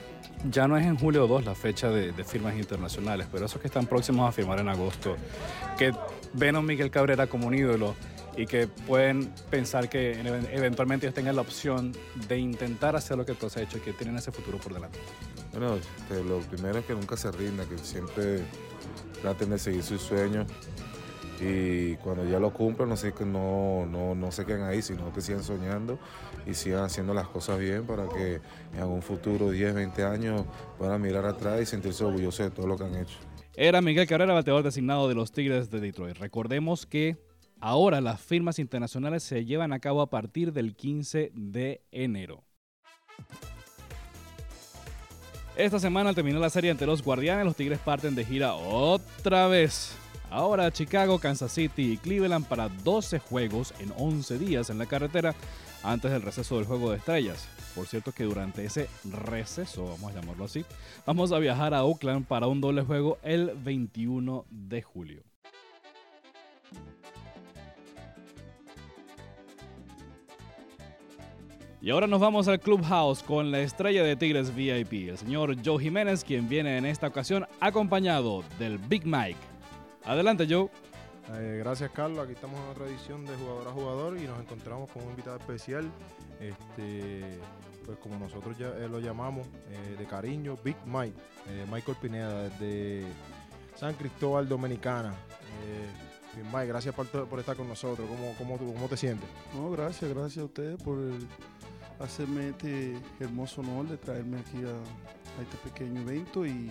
ya 0.50 0.66
no 0.66 0.76
es 0.76 0.84
en 0.84 0.99
julio 0.99 1.26
2 1.28 1.44
la 1.44 1.55
fecha 1.55 1.88
de, 1.88 2.12
firmas 2.24 2.56
internacionales, 2.56 3.29
pero 3.31 3.46
esos 3.46 3.60
que 3.60 3.69
están 3.69 3.86
próximos 3.86 4.29
a 4.29 4.32
firmar 4.32 4.58
en 4.58 4.69
agosto, 4.69 5.17
que 5.79 5.93
ven 6.32 6.56
a 6.56 6.63
Miguel 6.63 6.91
Cabrera 6.91 7.27
como 7.27 7.47
un 7.47 7.55
ídolo 7.55 7.94
y 8.37 8.47
que 8.47 8.69
pueden 8.69 9.32
pensar 9.51 9.89
que 9.89 10.13
eventualmente 10.53 11.06
ellos 11.06 11.15
tengan 11.15 11.35
la 11.35 11.43
opción 11.43 11.93
de 12.29 12.39
intentar 12.39 12.94
hacer 12.94 13.17
lo 13.17 13.27
que 13.27 13.35
tú 13.35 13.47
has 13.47 13.56
hecho 13.56 13.79
y 13.79 13.81
que 13.81 13.93
tienen 13.93 14.17
ese 14.17 14.31
futuro 14.31 14.58
por 14.58 14.75
delante? 14.75 14.99
Bueno, 15.51 15.75
este, 15.75 16.23
lo 16.23 16.39
primero 16.41 16.79
es 16.79 16.85
que 16.85 16.94
nunca 16.94 17.17
se 17.17 17.32
rinda, 17.32 17.65
que 17.65 17.77
siempre 17.79 18.43
traten 19.23 19.51
de 19.51 19.58
seguir 19.58 19.82
sus 19.82 20.01
sueños 20.03 20.47
y 21.41 21.97
cuando 21.97 22.25
ya 22.25 22.39
lo 22.39 22.53
cumplan 22.53 22.89
no, 22.89 22.97
sé, 22.97 23.13
no, 23.25 23.87
no, 23.87 24.15
no 24.15 24.32
se 24.32 24.44
queden 24.44 24.63
ahí, 24.63 24.82
sino 24.82 25.13
que 25.13 25.20
sigan 25.20 25.43
soñando 25.43 25.99
y 26.47 26.55
sigan 26.55 26.85
haciendo 26.85 27.15
las 27.15 27.29
cosas 27.29 27.58
bien 27.58 27.87
para 27.87 28.08
que 28.08 28.41
en 28.75 28.81
algún 28.81 29.03
futuro, 29.03 29.51
10, 29.51 29.75
20 29.75 30.05
años, 30.05 30.44
puedan 30.79 31.01
mirar 31.01 31.27
atrás 31.27 31.61
y 31.61 31.67
sentirse 31.67 32.05
orgullosos 32.05 32.47
de 32.47 32.51
todo 32.51 32.67
lo 32.67 32.77
que 32.77 32.85
han 32.85 32.97
hecho. 32.97 33.19
Era 33.60 33.81
Miguel 33.82 34.06
Cabrera, 34.06 34.34
bateador 34.34 34.62
designado 34.62 35.08
de 35.08 35.17
los 35.17 35.32
Tigres 35.32 35.69
de 35.69 35.81
Detroit. 35.81 36.17
Recordemos 36.17 36.86
que 36.86 37.17
ahora 37.58 38.00
las 38.00 38.20
firmas 38.20 38.60
internacionales 38.60 39.24
se 39.24 39.44
llevan 39.44 39.72
a 39.72 39.81
cabo 39.81 40.00
a 40.00 40.10
partir 40.10 40.53
del 40.53 40.77
15 40.77 41.32
de 41.34 41.82
enero. 41.91 42.44
Esta 45.56 45.81
semana 45.81 46.10
al 46.10 46.15
terminar 46.15 46.41
la 46.41 46.50
serie 46.50 46.70
ante 46.70 46.86
los 46.86 47.03
Guardianes, 47.03 47.44
los 47.44 47.56
Tigres 47.56 47.81
parten 47.81 48.15
de 48.15 48.24
gira 48.24 48.55
otra 48.55 49.48
vez. 49.48 49.93
Ahora 50.31 50.70
Chicago, 50.70 51.19
Kansas 51.19 51.50
City 51.50 51.94
y 51.94 51.96
Cleveland 51.96 52.46
para 52.46 52.69
12 52.69 53.19
juegos 53.19 53.74
en 53.81 53.93
11 53.96 54.38
días 54.38 54.70
en 54.70 54.79
la 54.79 54.86
carretera 54.86 55.34
antes 55.82 56.12
del 56.12 56.22
receso 56.22 56.58
del 56.58 56.67
juego 56.67 56.93
de 56.93 56.98
estrellas. 56.98 57.48
Por 57.79 57.87
cierto 57.87 58.11
que 58.11 58.25
durante 58.25 58.65
ese 58.65 58.89
receso, 59.05 59.85
vamos 59.85 60.11
a 60.11 60.20
llamarlo 60.20 60.47
así, 60.47 60.65
vamos 61.06 61.31
a 61.31 61.39
viajar 61.39 61.75
a 61.75 61.85
Oakland 61.85 62.27
para 62.27 62.49
un 62.49 62.61
doble 62.61 62.82
juego 62.82 63.19
el 63.23 63.53
21 63.55 64.47
de 64.51 64.82
julio. 64.82 65.23
Y 71.81 71.91
ahora 71.91 72.08
nos 72.08 72.19
vamos 72.19 72.49
al 72.49 72.58
Clubhouse 72.58 73.23
con 73.23 73.53
la 73.53 73.61
estrella 73.61 74.03
de 74.03 74.17
Tigres 74.17 74.53
VIP, 74.53 75.11
el 75.11 75.17
señor 75.17 75.55
Joe 75.65 75.81
Jiménez, 75.81 76.25
quien 76.25 76.49
viene 76.49 76.79
en 76.79 76.85
esta 76.85 77.06
ocasión 77.06 77.47
acompañado 77.61 78.43
del 78.58 78.79
Big 78.79 79.06
Mike. 79.06 79.39
Adelante, 80.05 80.49
Joe. 80.51 80.69
Eh, 81.35 81.58
gracias, 81.63 81.91
Carlos. 81.93 82.25
Aquí 82.25 82.32
estamos 82.32 82.58
en 82.58 82.69
otra 82.70 82.87
edición 82.87 83.25
de 83.25 83.37
Jugador 83.37 83.69
a 83.69 83.70
Jugador 83.70 84.19
y 84.19 84.27
nos 84.27 84.41
encontramos 84.41 84.91
con 84.91 85.05
un 85.05 85.11
invitado 85.11 85.37
especial, 85.37 85.89
este, 86.41 87.39
pues 87.89 87.97
como 88.01 88.19
nosotros 88.19 88.59
ya, 88.59 88.67
eh, 88.77 88.87
lo 88.87 89.01
llamamos, 89.01 89.47
eh, 89.71 89.97
de 89.99 90.05
cariño, 90.05 90.59
Big 90.63 90.77
Mike, 90.85 91.17
Michael 91.73 91.97
Pineda, 91.99 92.43
desde 92.51 93.03
San 93.77 93.95
Cristóbal 93.95 94.47
Dominicana. 94.47 95.15
Eh, 95.65 96.43
Mike, 96.53 96.67
gracias 96.67 96.95
por, 96.95 97.07
estar 97.41 97.57
con 97.57 97.67
nosotros. 97.67 98.07
¿Cómo, 98.07 98.35
cómo, 98.59 98.75
cómo 98.75 98.89
te 98.89 98.97
sientes? 98.99 99.27
No, 99.55 99.71
gracias, 99.71 100.13
gracias 100.13 100.43
a 100.43 100.45
ustedes 100.45 100.77
por 100.83 100.99
el- 100.99 101.27
hacerme 101.99 102.51
este 102.51 102.99
hermoso 103.21 103.63
honor 103.63 103.89
de 103.89 103.97
traerme 103.97 104.39
aquí 104.41 104.59
a, 104.59 105.39
a 105.39 105.43
este 105.43 105.57
pequeño 105.65 106.03
evento 106.03 106.45
y, 106.45 106.71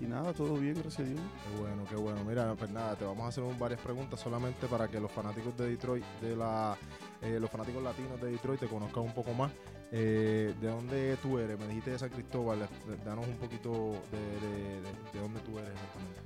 y 0.00 0.06
nada, 0.06 0.32
todo 0.32 0.54
bien, 0.54 0.74
gracias 0.74 1.00
a 1.00 1.10
Dios. 1.10 1.20
Qué 1.20 1.60
bueno, 1.60 1.82
qué 1.90 1.96
bueno. 1.96 2.24
Mira, 2.24 2.54
pues 2.54 2.70
nada, 2.70 2.94
te 2.94 3.04
vamos 3.04 3.24
a 3.24 3.28
hacer 3.28 3.42
un- 3.42 3.58
varias 3.58 3.80
preguntas 3.80 4.20
solamente 4.20 4.68
para 4.68 4.86
que 4.86 5.00
los 5.00 5.10
fanáticos 5.10 5.56
de 5.58 5.70
Detroit, 5.70 6.04
de 6.22 6.36
la, 6.36 6.76
eh, 7.24 7.38
los 7.40 7.50
fanáticos 7.50 7.82
latinos 7.82 8.20
de 8.20 8.30
Detroit 8.32 8.60
te 8.60 8.66
conozcan 8.66 9.02
un 9.04 9.14
poco 9.14 9.32
más. 9.34 9.50
Eh, 9.92 10.54
¿De 10.60 10.68
dónde 10.68 11.16
tú 11.22 11.38
eres? 11.38 11.58
Me 11.58 11.66
dijiste 11.68 11.90
de 11.92 11.98
San 11.98 12.10
Cristóbal. 12.10 12.62
eh, 12.62 12.66
Danos 13.04 13.26
un 13.26 13.36
poquito 13.36 13.92
de, 14.10 14.46
de- 14.46 14.80
de- 14.80 15.12
de 15.12 15.20
dónde 15.20 15.40
tú 15.40 15.58
eres 15.58 15.70
exactamente. 15.70 16.20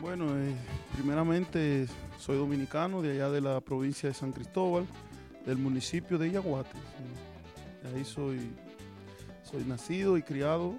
Bueno, 0.00 0.26
eh, 0.36 0.54
primeramente 0.94 1.86
soy 2.18 2.36
dominicano 2.36 3.00
de 3.02 3.12
allá 3.12 3.30
de 3.30 3.40
la 3.40 3.60
provincia 3.60 4.08
de 4.08 4.14
San 4.14 4.32
Cristóbal, 4.32 4.86
del 5.46 5.56
municipio 5.58 6.18
de 6.18 6.30
Yaguate. 6.32 6.70
sí. 6.72 7.88
Ahí 7.94 8.04
soy, 8.04 8.50
soy 9.42 9.62
nacido 9.64 10.16
y 10.16 10.22
criado 10.22 10.74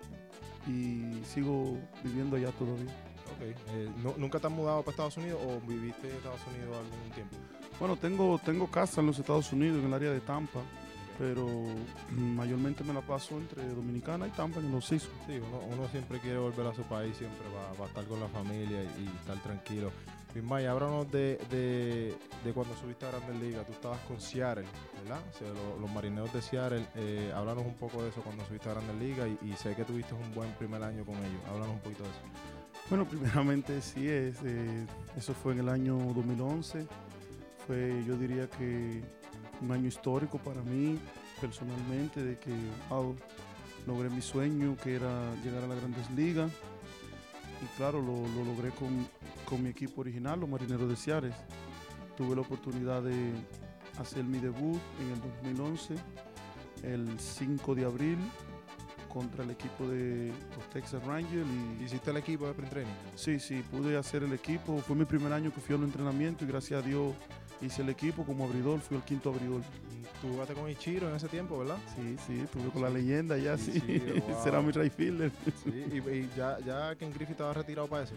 y 0.68 1.22
sigo 1.34 1.78
viviendo 2.04 2.36
allá 2.36 2.50
todavía. 2.52 2.92
Ok. 3.36 3.42
Eh, 3.42 3.90
¿nu- 4.04 4.16
¿Nunca 4.18 4.40
te 4.40 4.48
has 4.48 4.54
mudado 4.54 4.80
para 4.82 4.92
Estados 4.92 5.18
Unidos 5.18 5.40
o 5.46 5.60
viviste 5.68 6.10
en 6.10 6.16
Estados 6.16 6.40
Unidos 6.48 6.78
algún 6.78 7.12
tiempo? 7.14 7.36
Bueno, 7.80 7.98
tengo, 7.98 8.40
tengo 8.40 8.68
casa 8.68 9.02
en 9.02 9.08
los 9.08 9.20
Estados 9.20 9.52
Unidos, 9.52 9.80
en 9.80 9.86
el 9.88 9.94
área 9.94 10.12
de 10.12 10.22
Tampa, 10.22 10.62
pero 11.20 11.46
mayormente 12.12 12.84
me 12.84 12.94
la 12.94 13.02
paso 13.02 13.38
entre 13.38 13.68
Dominicana 13.68 14.28
y 14.28 14.32
Tampa 14.32 14.60
en 14.60 14.72
los 14.72 14.86
Seasons. 14.86 15.12
Sí, 15.28 15.34
uno, 15.40 15.60
uno 15.76 15.88
siempre 15.90 16.20
quiere 16.20 16.38
volver 16.38 16.68
a 16.68 16.74
su 16.74 16.84
país, 16.84 17.16
siempre 17.18 17.42
va, 17.54 17.74
va 17.80 17.86
a 17.86 17.88
estar 17.90 18.06
con 18.06 18.20
la 18.20 18.28
familia 18.30 18.82
y, 18.84 19.04
y 19.04 19.08
estar 19.20 19.38
tranquilo. 19.44 19.92
Maya, 20.44 20.72
háblanos 20.72 21.10
de, 21.14 21.38
de, 21.50 22.14
de 22.44 22.52
cuando 22.54 22.76
subiste 22.76 23.06
a 23.06 23.10
Grandes 23.12 23.40
Ligas. 23.42 23.66
Tú 23.66 23.72
estabas 23.72 24.00
con 24.02 24.20
Seattle, 24.20 24.66
¿verdad? 25.02 25.22
O 25.34 25.38
sea, 25.38 25.48
lo- 25.48 25.80
los 25.80 25.90
marineros 25.90 26.34
de 26.34 26.42
Seattle. 26.42 26.86
Eh, 26.96 27.32
háblanos 27.34 27.66
un 27.66 27.76
poco 27.76 28.04
de 28.04 28.10
eso 28.10 28.20
cuando 28.22 28.46
subiste 28.46 28.68
a 28.70 28.74
Grandes 28.74 28.98
Ligas 28.98 29.30
y, 29.42 29.52
y 29.52 29.54
sé 29.54 29.74
que 29.78 29.86
tuviste 29.86 30.14
un 30.14 30.34
buen 30.36 30.52
primer 30.56 30.84
año 30.84 31.06
con 31.06 31.16
ellos. 31.16 31.40
Háblanos 31.48 31.76
un 31.76 31.80
poquito 31.80 32.04
de 32.04 32.10
eso. 32.10 32.20
Bueno, 32.90 33.06
primeramente 33.10 33.82
sí 33.82 34.10
es, 34.10 34.36
eh, 34.44 34.86
eso 35.16 35.34
fue 35.34 35.54
en 35.54 35.60
el 35.60 35.70
año 35.70 35.96
2011. 36.14 36.86
Fue, 37.68 38.04
yo 38.06 38.16
diría 38.18 38.50
que 38.50 39.02
un 39.62 39.72
año 39.72 39.88
histórico 39.88 40.38
para 40.38 40.62
mí 40.62 41.00
personalmente, 41.42 42.24
de 42.24 42.38
que 42.38 42.54
wow, 42.90 43.16
logré 43.86 44.10
mi 44.10 44.22
sueño, 44.22 44.76
que 44.84 44.96
era 44.96 45.34
llegar 45.44 45.64
a 45.64 45.68
las 45.68 45.80
grandes 45.80 46.10
ligas. 46.12 46.52
Y 47.62 47.78
claro, 47.78 48.02
lo, 48.02 48.28
lo 48.28 48.46
logré 48.46 48.70
con, 48.72 49.08
con 49.46 49.64
mi 49.64 49.70
equipo 49.70 50.02
original, 50.02 50.40
los 50.40 50.50
Marineros 50.50 50.90
de 50.90 50.96
Ciares. 50.96 51.36
Tuve 52.18 52.36
la 52.36 52.42
oportunidad 52.42 53.02
de 53.02 53.32
hacer 54.00 54.24
mi 54.24 54.40
debut 54.40 54.80
en 55.02 55.12
el 55.12 55.22
2011, 55.56 55.96
el 56.84 57.20
5 57.20 57.76
de 57.76 57.86
abril, 57.86 58.18
contra 59.12 59.44
el 59.44 59.52
equipo 59.52 59.88
de 59.88 60.34
los 60.56 60.70
Texas 60.72 61.04
Rangers. 61.06 61.48
Y, 61.80 61.84
¿Hiciste 61.84 62.12
el 62.12 62.18
equipo 62.18 62.46
de 62.46 62.52
sprint 62.52 62.72
training? 62.72 62.94
Sí, 63.16 63.40
sí, 63.40 63.64
pude 63.72 63.98
hacer 63.98 64.24
el 64.24 64.34
equipo. 64.34 64.78
Fue 64.80 64.96
mi 64.96 65.06
primer 65.06 65.32
año 65.32 65.54
que 65.54 65.62
fui 65.62 65.76
al 65.76 65.84
entrenamiento 65.84 66.44
y 66.44 66.48
gracias 66.48 66.84
a 66.84 66.86
Dios 66.86 67.14
hice 67.62 67.82
el 67.82 67.90
equipo 67.90 68.24
como 68.26 68.46
abridor. 68.46 68.80
Fui 68.80 68.98
el 68.98 69.04
quinto 69.04 69.30
abridor. 69.30 69.62
Tú 70.22 70.30
jugaste 70.30 70.54
con 70.54 70.70
Ichiro 70.70 71.10
en 71.10 71.16
ese 71.16 71.28
tiempo, 71.28 71.60
¿verdad? 71.60 71.78
Sí, 71.96 72.16
sí, 72.26 72.40
estuve 72.42 72.70
con 72.70 72.82
la 72.82 72.90
leyenda 72.90 73.38
ya, 73.38 73.58
Sí, 73.58 73.74
sí. 73.74 73.80
sí, 73.82 74.00
wow. 74.28 74.44
Será 74.44 74.62
mi 74.62 74.72
right 74.72 74.94
fielder. 74.94 75.32
Sí, 75.64 75.72
y, 75.92 75.98
y 75.98 76.30
ya, 76.38 76.58
ya 76.66 76.96
Ken 76.96 77.10
Griffith 77.12 77.32
estaba 77.32 77.54
retirado 77.54 77.88
para 77.88 78.04
eso. 78.04 78.14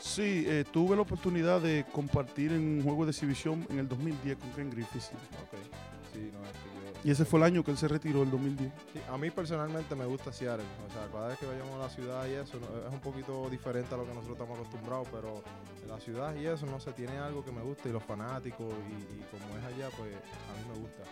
Sí, 0.00 0.44
eh, 0.46 0.64
tuve 0.72 0.94
la 0.96 1.02
oportunidad 1.02 1.60
de 1.60 1.84
compartir 1.92 2.52
en 2.52 2.60
un 2.78 2.82
juego 2.82 3.04
de 3.06 3.12
exhibición 3.12 3.66
en 3.70 3.78
el 3.78 3.88
2010 3.88 4.36
con 4.38 4.50
Ken 4.50 4.70
Griffith. 4.70 5.00
sí. 5.02 5.14
Ok. 5.42 5.58
Sí, 6.12 6.30
no, 6.32 6.40
este, 6.44 6.58
yo- 6.74 6.85
Y 7.06 7.10
ese 7.12 7.24
fue 7.24 7.38
el 7.38 7.44
año 7.44 7.62
que 7.62 7.70
él 7.70 7.78
se 7.78 7.86
retiró, 7.86 8.24
el 8.24 8.30
2010. 8.32 8.72
Sí, 8.92 9.00
a 9.08 9.16
mí 9.16 9.30
personalmente 9.30 9.94
me 9.94 10.04
gusta 10.06 10.32
Seattle. 10.32 10.64
O 10.88 10.92
sea, 10.92 11.06
cada 11.12 11.28
vez 11.28 11.38
que 11.38 11.46
vayamos 11.46 11.72
a 11.76 11.78
la 11.78 11.88
ciudad 11.88 12.26
y 12.26 12.32
eso, 12.32 12.56
es 12.58 12.92
un 12.92 12.98
poquito 12.98 13.48
diferente 13.48 13.94
a 13.94 13.98
lo 13.98 14.02
que 14.02 14.08
nosotros 14.12 14.32
estamos 14.36 14.58
acostumbrados, 14.58 15.06
pero 15.12 15.40
en 15.84 15.88
la 15.88 16.00
ciudad 16.00 16.34
y 16.34 16.46
eso, 16.46 16.66
no 16.66 16.80
sé, 16.80 16.90
tiene 16.94 17.16
algo 17.18 17.44
que 17.44 17.52
me 17.52 17.62
gusta 17.62 17.88
y 17.88 17.92
los 17.92 18.02
fanáticos 18.02 18.66
y, 18.90 19.20
y 19.20 19.24
como 19.30 19.56
es 19.56 19.64
allá, 19.66 19.88
pues 19.96 20.12
a 20.14 20.58
mí 20.58 20.74
me 20.74 20.80
gusta. 20.80 21.02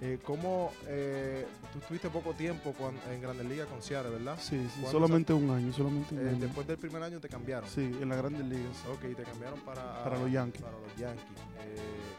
Eh, 0.00 0.18
¿Cómo 0.24 0.72
eh, 0.88 1.46
tú 1.72 1.78
estuviste 1.78 2.10
poco 2.10 2.32
tiempo 2.32 2.74
en 3.12 3.22
Grandes 3.22 3.46
Ligas 3.46 3.68
con 3.68 3.80
Seattle, 3.80 4.10
verdad? 4.10 4.36
Sí, 4.40 4.58
sí, 4.74 4.80
¿Cuándo 4.80 4.90
solamente 4.90 5.32
un 5.32 5.48
año, 5.50 5.72
solamente 5.72 6.14
un 6.16 6.20
Eh, 6.26 6.30
año. 6.30 6.38
después 6.40 6.66
del 6.66 6.78
primer 6.78 7.00
año 7.04 7.20
te 7.20 7.28
cambiaron. 7.28 7.70
Sí, 7.70 7.96
en 8.00 8.08
las 8.08 8.18
grandes 8.18 8.44
ligas. 8.44 8.76
Ok, 8.92 9.14
te 9.16 9.22
cambiaron 9.22 9.60
para, 9.60 10.02
Para 10.02 10.18
los 10.18 10.30
Yankees. 10.32 10.62
Para 10.62 10.76
los 10.78 10.96
Yankees. 10.96 11.24
Eh, 11.64 11.76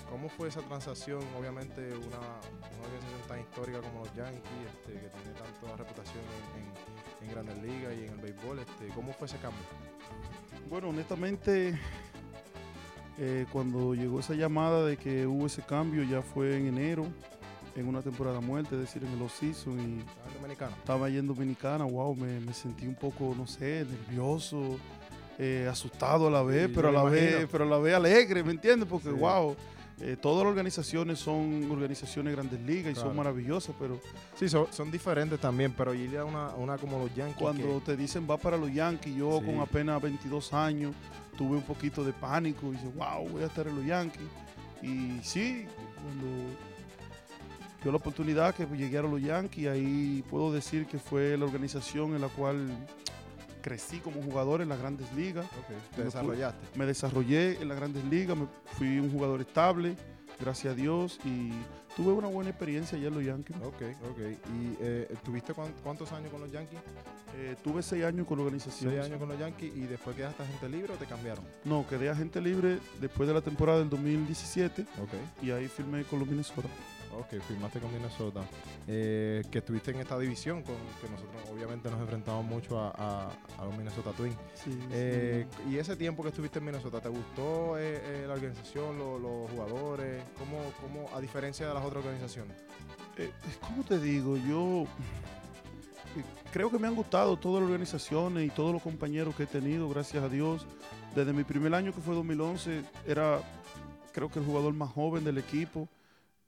¿Cómo 0.10 0.30
fue 0.30 0.48
esa 0.48 0.62
transacción? 0.62 1.20
Obviamente 1.38 1.82
una, 1.90 2.18
una 2.18 2.86
organización 2.86 3.25
tan 3.28 3.40
histórica 3.40 3.80
como 3.82 4.00
los 4.06 4.14
Yankees, 4.16 4.42
este, 4.68 4.94
que 4.94 5.08
tiene 5.10 5.34
tanta 5.38 5.76
reputación 5.78 6.24
en, 6.56 6.62
en- 6.62 7.28
en 7.28 7.32
Grandes 7.34 7.58
Ligas 7.64 7.94
y 8.00 8.06
en 8.06 8.14
el 8.14 8.18
béisbol. 8.20 8.60
Este, 8.60 8.88
¿Cómo 8.94 9.14
fue 9.14 9.28
ese 9.28 9.38
cambio? 9.38 9.62
Bueno, 10.70 10.90
honestamente, 10.90 11.80
eh, 13.18 13.46
cuando 13.52 13.94
llegó 13.96 14.20
esa 14.20 14.34
llamada 14.34 14.86
de 14.86 14.98
que 14.98 15.26
hubo 15.26 15.46
ese 15.46 15.62
cambio, 15.62 16.04
ya 16.04 16.22
fue 16.22 16.58
en 16.58 16.68
enero, 16.68 17.08
en 17.76 17.88
una 17.88 18.02
temporada 18.02 18.40
muerta, 18.42 18.76
es 18.76 18.82
decir, 18.82 19.04
en 19.04 19.12
el 19.14 19.22
off-season, 19.22 19.80
y 19.80 20.00
¿Estás 20.00 20.28
en 20.28 20.34
Dominicana? 20.42 20.76
estaba 20.76 21.06
allá 21.08 21.20
en 21.20 21.28
Dominicana, 21.28 21.86
wow, 21.86 22.16
me, 22.16 22.40
me 22.40 22.54
sentí 22.54 22.86
un 22.88 22.96
poco, 22.96 23.34
no 23.38 23.48
sé, 23.48 23.86
nervioso, 23.90 24.78
eh, 25.38 25.68
asustado 25.70 26.28
a 26.28 26.32
la 26.32 26.44
vez, 26.44 26.68
Sí, 26.68 26.74
pero 26.76 26.90
a 26.90 26.92
la 26.92 27.04
vez, 27.04 27.48
pero 27.52 27.64
a 27.66 27.68
la 27.68 27.78
vez 27.78 27.94
alegre, 27.96 28.44
¿me 28.44 28.52
entiendes? 28.52 28.88
Porque, 28.88 29.10
Sí. 29.10 29.16
wow, 29.16 29.56
eh, 30.02 30.18
todas 30.22 30.44
las 30.44 30.52
organizaciones 30.52 31.20
son 31.20 31.70
organizaciones 31.72 32.32
de 32.32 32.36
grandes 32.36 32.62
ligas 32.62 32.94
y 32.94 32.96
son 33.00 33.16
maravillosas, 33.16 33.74
pero 33.80 34.00
Sí, 34.38 34.50
son, 34.50 34.68
son 34.72 34.92
diferentes 34.92 35.40
también, 35.40 35.74
pero 35.76 35.94
ir 35.94 36.18
a 36.18 36.26
una, 36.26 36.50
una 36.56 36.78
como 36.78 37.00
los 37.00 37.14
Yankees. 37.16 37.38
cuando 37.42 37.80
te 37.82 37.96
dicen 37.96 38.28
va 38.30 38.38
para 38.38 38.58
los 38.58 38.74
Yankees, 38.74 39.16
yo 39.16 39.40
Sí. 39.40 39.46
con 39.46 39.60
apenas 39.62 40.02
22 40.02 40.52
años 40.54 40.94
tuve 41.38 41.56
un 41.58 41.64
poquito 41.64 42.04
de 42.04 42.12
pánico 42.14 42.68
y 42.68 42.72
dije, 42.72 42.88
wow, 42.96 43.28
voy 43.30 43.44
a 43.44 43.46
estar 43.48 43.68
en 43.68 43.76
los 43.76 43.86
Yankees. 43.86 44.22
Y 44.82 45.20
sí, 45.24 45.66
cuando 45.96 46.28
dio 47.82 47.92
la 47.92 47.98
oportunidad 47.98 48.54
que 48.56 48.66
llegué 48.66 48.98
a 48.98 49.02
los 49.04 49.22
Yankees, 49.22 49.68
ahí 49.68 50.24
puedo 50.30 50.52
decir 50.52 50.86
que 50.88 50.98
fue 51.00 51.38
la 51.38 51.46
organización 51.46 52.16
en 52.16 52.22
la 52.22 52.28
cual 52.30 52.68
crecí 53.66 53.98
como 53.98 54.22
jugador 54.22 54.62
en 54.62 54.70
las 54.70 54.78
grandes 54.80 55.12
ligas. 55.14 55.48
te 55.96 55.98
me 55.98 56.04
desarrollaste. 56.06 56.78
Me 56.78 56.86
desarrollé 56.86 57.60
en 57.60 57.68
las 57.68 57.78
grandes 57.78 58.06
ligas, 58.06 58.38
me 58.38 58.46
fui 58.78 59.00
un 59.00 59.12
jugador 59.12 59.42
estable, 59.42 59.96
gracias 60.40 60.74
a 60.74 60.76
Dios, 60.76 61.20
y 61.26 61.50
tuve 61.96 62.14
una 62.14 62.28
buena 62.28 62.52
experiencia 62.52 62.96
allá 62.96 63.08
en 63.08 63.14
los 63.16 63.24
Yankees. 63.26 63.56
Ok, 63.64 63.82
ok. 64.12 64.20
¿Y 64.54 64.78
eh, 64.82 65.16
tuviste 65.24 65.56
cuán- 65.56 65.74
cuántos 65.84 66.12
años 66.12 66.30
con 66.32 66.42
los 66.42 66.52
Yankees? 66.52 66.78
Eh, 67.38 67.56
tuve 67.64 67.82
seis 67.82 68.04
años 68.06 68.28
con 68.28 68.38
la 68.38 68.44
organización. 68.44 68.92
Seis 68.92 69.04
años 69.04 69.18
con 69.18 69.30
los 69.30 69.40
Yankees 69.40 69.76
y 69.76 69.82
después 69.88 70.16
quedaste 70.16 70.44
agente 70.44 70.70
libre 70.70 70.94
o 70.94 70.98
te 70.98 71.08
cambiaron? 71.08 71.44
No, 71.64 71.88
quedé 71.88 72.10
agente 72.12 72.40
libre 72.42 72.78
después 73.02 73.28
de 73.28 73.34
la 73.34 73.42
temporada 73.42 73.80
del 73.80 73.90
2017 73.90 74.84
Ok. 75.02 75.44
y 75.44 75.50
ahí 75.50 75.68
firmé 75.68 76.04
con 76.04 76.20
los 76.20 76.28
Minnesota. 76.28 76.70
Ok, 77.18 77.42
firmaste 77.48 77.80
con 77.80 77.94
Minnesota. 77.94 78.42
Eh, 78.88 79.42
que 79.50 79.60
estuviste 79.60 79.92
en 79.92 80.02
esta 80.02 80.18
división, 80.20 80.62
con 80.64 80.76
que 81.02 81.10
nosotros 81.10 81.42
obviamente 81.52 81.90
nos 81.90 82.00
enfrentamos 82.02 82.44
mucho 82.46 82.78
a, 82.80 82.90
a- 82.90 83.30
a 83.58 83.66
los 83.66 83.76
Minnesota 83.78 84.12
Twins. 84.12 84.36
Sí, 84.54 84.78
Eh, 84.92 85.48
y 85.70 85.78
ese 85.78 85.96
tiempo 85.96 86.24
que 86.24 86.30
estuviste 86.30 86.60
en 86.60 86.66
Minnesota, 86.66 87.00
¿te 87.00 87.10
gustó 87.10 87.78
eh, 87.78 88.26
la 88.28 88.34
organización, 88.34 88.98
lo- 88.98 89.18
los 89.18 89.50
jugadores? 89.52 90.24
¿Cómo, 90.38 90.58
¿Cómo, 90.82 91.16
a 91.16 91.22
diferencia 91.22 91.68
de 91.68 91.74
las 91.74 91.84
otras 91.86 92.04
organizaciones? 92.04 92.58
¿Cómo 93.62 93.84
te 93.84 93.98
digo? 93.98 94.36
Yo 94.36 94.86
creo 96.52 96.70
que 96.70 96.78
me 96.78 96.88
han 96.88 96.96
gustado 96.96 97.38
todas 97.38 97.62
las 97.62 97.70
organizaciones 97.72 98.46
y 98.46 98.50
todos 98.50 98.74
los 98.74 98.82
compañeros 98.82 99.36
que 99.36 99.44
he 99.44 99.48
tenido, 99.48 99.88
gracias 99.90 100.22
a 100.24 100.28
Dios. 100.30 100.66
Desde 101.16 101.32
mi 101.32 101.46
primer 101.46 101.74
año, 101.74 101.94
que 101.94 102.02
fue 102.02 102.14
2011, 102.14 102.84
era 103.08 103.40
creo 104.12 104.30
que 104.30 104.40
el 104.40 104.46
jugador 104.46 104.74
más 104.74 104.90
joven 104.92 105.24
del 105.24 105.38
equipo 105.38 105.88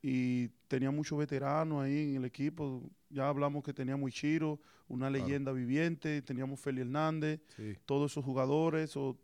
y 0.02 0.48
tenía 0.68 0.92
muchos 0.92 1.18
veteranos 1.18 1.84
ahí 1.84 2.10
en 2.12 2.16
el 2.18 2.26
equipo. 2.26 2.90
Ya 3.10 3.28
hablamos 3.28 3.64
que 3.64 3.74
teníamos 3.74 4.10
Ichiro, 4.10 4.60
una 4.88 5.10
Claro. 5.10 5.26
leyenda 5.26 5.52
viviente, 5.52 6.22
teníamos 6.22 6.60
Feli 6.60 6.82
Hernández, 6.82 7.42
Sí, 7.56 7.76
todos 7.86 8.12
esos 8.12 8.24
jugadores. 8.24 8.96
o- 8.96 9.18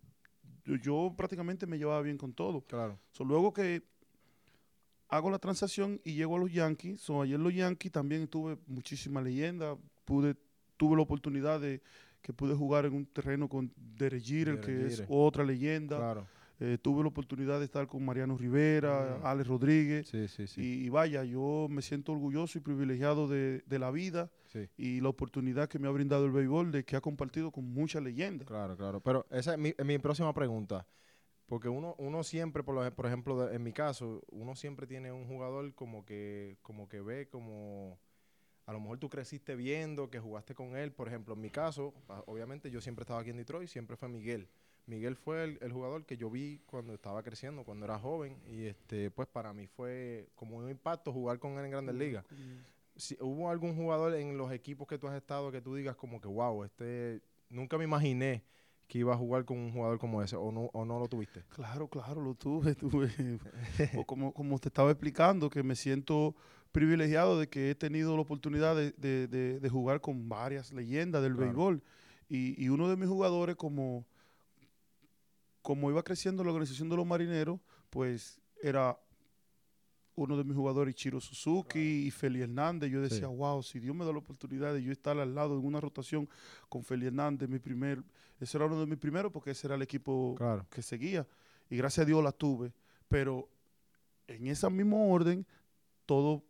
yo, 0.66 0.76
yo 0.78 1.14
prácticamente 1.18 1.68
me 1.68 1.78
llevaba 1.78 2.02
bien 2.02 2.18
con 2.18 2.34
todo. 2.34 2.62
claro. 2.66 2.98
So, 3.12 3.24
luego 3.26 3.52
que 3.54 3.84
hago 5.10 5.30
la 5.30 5.38
transacción 5.40 6.02
y 6.04 6.14
llego 6.16 6.38
a 6.38 6.40
los 6.40 6.52
Yankees, 6.52 7.02
so, 7.02 7.22
ayer 7.22 7.40
los 7.40 7.54
Yankees 7.54 7.92
también 7.92 8.28
tuve 8.28 8.58
muchísima 8.68 9.22
leyenda, 9.22 9.78
pude, 10.06 10.36
tuve 10.78 10.96
la 10.96 11.04
oportunidad 11.04 11.60
de 11.62 11.82
que 12.22 12.34
pude 12.34 12.56
jugar 12.56 12.86
en 12.86 12.94
un 12.94 13.06
terreno 13.06 13.48
con 13.50 13.70
Jeter, 13.98 14.22
Derek 14.22 14.62
que 14.62 14.86
es 14.88 15.04
otra 15.10 15.44
leyenda. 15.44 15.98
Claro. 15.98 16.28
Eh, 16.66 16.78
tuve 16.78 17.02
la 17.02 17.10
oportunidad 17.10 17.60
de 17.60 17.66
estar 17.66 17.88
con 17.88 18.06
Mariano 18.06 18.38
Rivera. 18.38 19.20
Alex 19.22 19.50
Rodríguez. 19.50 20.08
Sí, 20.08 20.30
sí, 20.30 20.48
sí. 20.48 20.62
Y, 20.62 20.86
y 20.86 20.90
vaya, 20.90 21.26
yo 21.26 21.68
me 21.70 21.82
siento 21.82 22.14
orgulloso 22.14 22.58
y 22.58 22.62
privilegiado 22.62 23.28
de, 23.28 23.64
de 23.66 23.80
la 23.80 23.92
vida 23.92 24.32
y 24.78 25.02
la 25.02 25.10
oportunidad 25.10 25.68
que 25.68 25.78
me 25.78 25.90
ha 25.90 25.92
brindado 25.92 26.26
el 26.26 26.32
béisbol, 26.32 26.72
de 26.72 26.86
que 26.86 26.96
ha 26.96 27.02
compartido 27.02 27.52
con 27.52 27.66
muchas 27.66 28.02
leyendas. 28.02 28.48
Claro, 28.48 28.78
claro. 28.78 29.02
Pero 29.02 29.26
esa 29.30 29.54
es 29.56 29.60
mi, 29.60 29.74
es 29.78 29.86
mi 29.86 29.98
próxima 29.98 30.34
pregunta. 30.34 30.88
Porque 31.48 31.68
uno, 31.68 31.96
uno 31.98 32.24
siempre, 32.24 32.64
por, 32.64 32.76
lo- 32.76 32.96
por 32.96 33.08
ejemplo, 33.08 33.46
de- 33.46 33.54
en 33.58 33.62
mi 33.62 33.74
caso, 33.74 34.22
uno 34.32 34.56
siempre 34.56 34.88
tiene 34.88 35.12
un 35.12 35.28
jugador 35.28 35.76
como 35.76 36.06
que, 36.06 36.58
como 36.62 36.88
que 36.88 37.02
ve 37.02 37.28
como... 37.28 38.00
A 38.66 38.72
lo 38.72 38.80
mejor 38.80 39.00
tú 39.00 39.10
creciste 39.10 39.58
viendo 39.58 40.10
que 40.10 40.22
jugaste 40.22 40.56
con 40.56 40.78
él. 40.78 40.94
Por 40.94 41.10
ejemplo, 41.10 41.34
en 41.34 41.42
mi 41.42 41.50
caso, 41.50 41.94
obviamente 42.26 42.72
yo 42.72 42.80
siempre 42.80 43.04
estaba 43.04 43.20
aquí 43.20 43.32
en 43.32 43.36
Detroit, 43.36 43.68
siempre 43.68 43.98
fue 43.98 44.08
Miguel. 44.08 44.48
Miguel 44.86 45.16
fue 45.16 45.44
el, 45.46 45.58
el 45.62 45.72
jugador 45.72 46.06
que 46.06 46.18
yo 46.18 46.30
vi 46.30 46.60
cuando 46.66 46.94
estaba 46.94 47.24
creciendo, 47.24 47.64
cuando 47.64 47.86
era 47.86 47.98
joven. 48.00 48.38
Y 48.48 48.66
este 48.66 49.10
pues 49.12 49.28
para 49.28 49.54
mí 49.54 49.68
fue 49.68 50.28
como 50.36 50.58
un 50.58 50.70
impacto 50.70 51.12
jugar 51.14 51.40
con 51.40 51.54
él 51.58 51.66
en 51.66 51.72
Grandes 51.72 51.96
Ligas. 51.96 52.26
si 52.96 53.18
hubo 53.22 53.50
algún 53.50 53.76
jugador 53.76 54.14
en 54.16 54.38
los 54.38 54.52
equipos 54.52 54.88
que 54.88 54.98
tú 55.00 55.08
has 55.08 55.16
estado 55.16 55.52
que 55.52 55.62
tú 55.62 55.74
digas 55.76 55.96
como 55.96 56.20
que 56.22 56.28
wow, 56.28 56.64
este 56.64 57.22
nunca 57.50 57.78
me 57.78 57.86
imaginé 57.86 58.44
que 58.88 59.00
iba 59.00 59.14
a 59.14 59.18
jugar 59.18 59.46
con 59.46 59.58
un 59.58 59.72
jugador 59.72 59.98
como 59.98 60.22
ese 60.22 60.36
o 60.36 60.52
no 60.52 60.70
o 60.74 60.84
no 60.86 61.00
lo 61.00 61.08
tuviste. 61.08 61.44
Claro, 61.50 61.88
claro, 61.88 62.22
lo 62.22 62.36
tuve, 62.36 62.76
tuve. 62.76 63.10
o 63.96 64.06
como, 64.06 64.34
como 64.34 64.60
te 64.60 64.68
estaba 64.68 64.92
explicando, 64.92 65.50
que 65.50 65.64
me 65.64 65.76
siento 65.76 66.36
privilegiado 66.74 67.40
de 67.40 67.48
que 67.48 67.70
he 67.72 67.76
tenido 67.76 68.16
la 68.16 68.22
oportunidad 68.24 68.76
de, 68.76 68.92
de- 68.98 69.28
de- 69.28 69.60
de 69.60 69.70
jugar 69.70 70.02
con 70.02 70.28
varias 70.28 70.74
leyendas 70.74 71.22
del 71.24 71.34
Claro. 71.34 71.46
béisbol. 71.48 71.84
Y, 72.30 72.62
y 72.64 72.70
uno 72.70 72.90
de 72.90 72.98
mis 72.98 73.08
jugadores, 73.08 73.56
como, 73.56 74.06
como 75.64 75.90
iba 75.90 76.04
creciendo 76.04 76.44
la 76.44 76.52
organización 76.52 76.90
de 76.90 76.96
los 76.98 77.06
marineros, 77.08 77.60
pues 77.90 78.40
era 78.62 79.00
uno 80.16 80.38
de 80.38 80.44
mis 80.44 80.56
jugadores, 80.56 80.94
Chiro 80.94 81.20
Suzuki 81.20 82.06
y 82.06 82.12
Feli 82.12 82.42
Hernández. 82.42 82.92
Yo 82.92 83.02
decía, 83.02 83.28
Sí. 83.28 83.34
wow, 83.36 83.64
si 83.64 83.80
Dios 83.80 83.96
me 83.96 84.06
da 84.06 84.12
la 84.12 84.20
oportunidad 84.20 84.72
de 84.74 84.84
yo 84.84 84.92
estar 84.92 85.18
al 85.18 85.34
lado 85.34 85.58
en 85.58 85.66
una 85.66 85.82
rotación 85.82 86.30
con 86.70 86.84
Feli 86.84 87.08
Hernández, 87.08 87.50
mi 87.50 87.58
primer, 87.58 88.04
ese 88.40 88.58
era 88.58 88.68
uno 88.68 88.80
de 88.80 88.86
mis 88.86 89.00
primeros 89.00 89.32
porque 89.32 89.52
ese 89.52 89.66
era 89.66 89.76
el 89.76 89.82
equipo 89.82 90.36
Claro. 90.38 90.68
que 90.70 90.84
seguía. 90.84 91.26
Y 91.70 91.78
gracias 91.78 92.04
a 92.04 92.08
Dios 92.08 92.24
la 92.24 92.32
tuve. 92.32 92.72
Pero 93.08 93.50
en 94.28 94.46
esa 94.48 94.70
misma 94.70 94.98
orden, 94.98 95.48
todos 96.06 96.44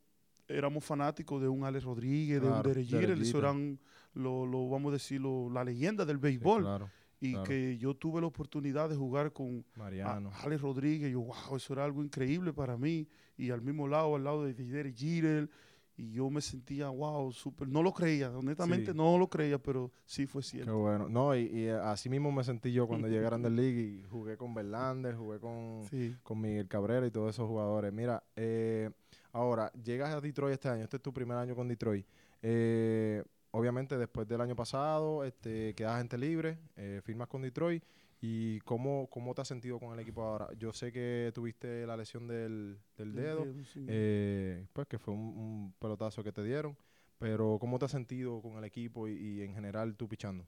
éramos 0.49 0.83
fanáticos 0.83 1.41
de 1.41 1.47
un 1.47 1.63
Alex 1.63 1.85
Rodríguez, 1.85 2.41
de 2.41 2.47
un 2.49 2.61
Derek. 2.63 3.21
Eso 3.21 3.37
eran, 3.37 3.79
lo, 4.13 4.45
lo- 4.45 4.67
vamos 4.69 4.89
a 4.89 4.93
decirlo, 4.93 5.49
la 5.49 5.63
leyenda 5.63 6.03
del 6.03 6.17
béisbol. 6.17 6.63
claro. 6.63 6.89
Y 7.25 7.31
claro. 7.31 7.43
que 7.45 7.77
yo 7.77 7.93
tuve 7.95 8.19
la 8.21 8.27
oportunidad 8.27 8.89
de 8.89 8.95
jugar 8.95 9.31
con 9.31 9.63
Mariano. 9.77 10.31
Alex 10.43 10.61
Rodríguez. 10.61 11.11
Yo, 11.11 11.21
wow, 11.21 11.55
eso 11.55 11.73
era 11.73 11.85
algo 11.85 12.03
increíble 12.03 12.51
para 12.53 12.77
mí. 12.77 13.07
Y 13.37 13.49
al 13.51 13.61
mismo 13.61 13.87
lado, 13.87 14.15
al 14.15 14.23
lado 14.23 14.43
de 14.43 14.53
Derek 14.53 14.95
Jeter. 14.95 15.49
Y 15.95 16.11
yo 16.11 16.27
me 16.31 16.41
sentía, 16.41 16.89
wow, 16.89 17.31
súper. 17.31 17.67
No 17.67 17.83
lo 17.83 17.93
creía, 17.93 18.31
honestamente 18.31 18.91
Sí. 18.93 18.97
no 18.97 19.17
lo 19.19 19.29
creía, 19.29 19.59
pero 19.59 19.91
sí 20.05 20.25
fue 20.25 20.41
Qué 20.41 20.47
cierto. 20.49 20.77
bueno. 20.79 21.07
No, 21.07 21.35
y, 21.35 21.43
y 21.43 21.67
así 21.69 22.09
mismo 22.09 22.31
me 22.31 22.43
sentí 22.43 22.71
yo 22.73 22.87
cuando 22.87 23.07
llegué 23.07 23.19
a 23.25 23.29
Grandes 23.29 23.51
Ligas 23.51 23.83
y 23.85 24.03
jugué 24.09 24.35
con 24.35 24.55
Verlander, 24.55 25.15
jugué 25.15 25.39
con, 25.39 25.83
Sí. 25.91 26.15
con 26.23 26.41
Miguel 26.41 26.67
Cabrera 26.67 27.05
y 27.05 27.11
todos 27.11 27.29
esos 27.35 27.47
jugadores. 27.47 27.93
Mira, 27.93 28.23
eh, 28.35 28.89
ahora, 29.33 29.71
llegas 29.83 30.13
a 30.15 30.19
Detroit 30.19 30.53
este 30.53 30.67
año, 30.67 30.83
este 30.83 30.97
es 30.97 31.03
tu 31.03 31.13
primer 31.13 31.37
año 31.37 31.55
con 31.55 31.67
Detroit. 31.67 32.05
Eh, 32.41 33.23
obviamente, 33.53 33.97
después 33.97 34.27
del 34.27 34.41
año 34.41 34.55
pasado, 34.55 35.23
este, 35.25 35.73
quedas 35.75 35.99
gente 35.99 36.17
libre, 36.17 36.59
eh, 36.77 37.01
firmas 37.03 37.27
con 37.29 37.41
Detroit. 37.41 37.83
¿Y 38.21 38.59
cómo, 38.61 39.07
cómo 39.11 39.33
te 39.35 39.41
has 39.41 39.47
sentido 39.49 39.79
con 39.79 39.93
el 39.93 39.99
equipo 39.99 40.23
ahora? 40.23 40.49
Yo 40.57 40.71
sé 40.73 40.91
que 40.93 41.31
tuviste 41.35 41.85
la 41.87 41.97
lesión 41.97 42.27
del, 42.27 42.79
del 42.97 43.15
dedo, 43.15 43.49
sí. 43.73 43.81
eh, 43.87 44.65
pues 44.73 44.87
que 44.87 44.97
fue 44.99 45.13
un, 45.13 45.19
un 45.21 45.73
pelotazo 45.79 46.23
que 46.23 46.31
te 46.31 46.43
dieron, 46.43 46.77
pero 47.19 47.57
¿cómo 47.59 47.79
te 47.79 47.85
has 47.85 47.91
sentido 47.91 48.41
con 48.41 48.57
el 48.57 48.63
equipo 48.65 49.07
y, 49.09 49.13
y 49.13 49.41
en 49.41 49.53
general 49.55 49.95
tú 49.97 50.07
pichando? 50.07 50.45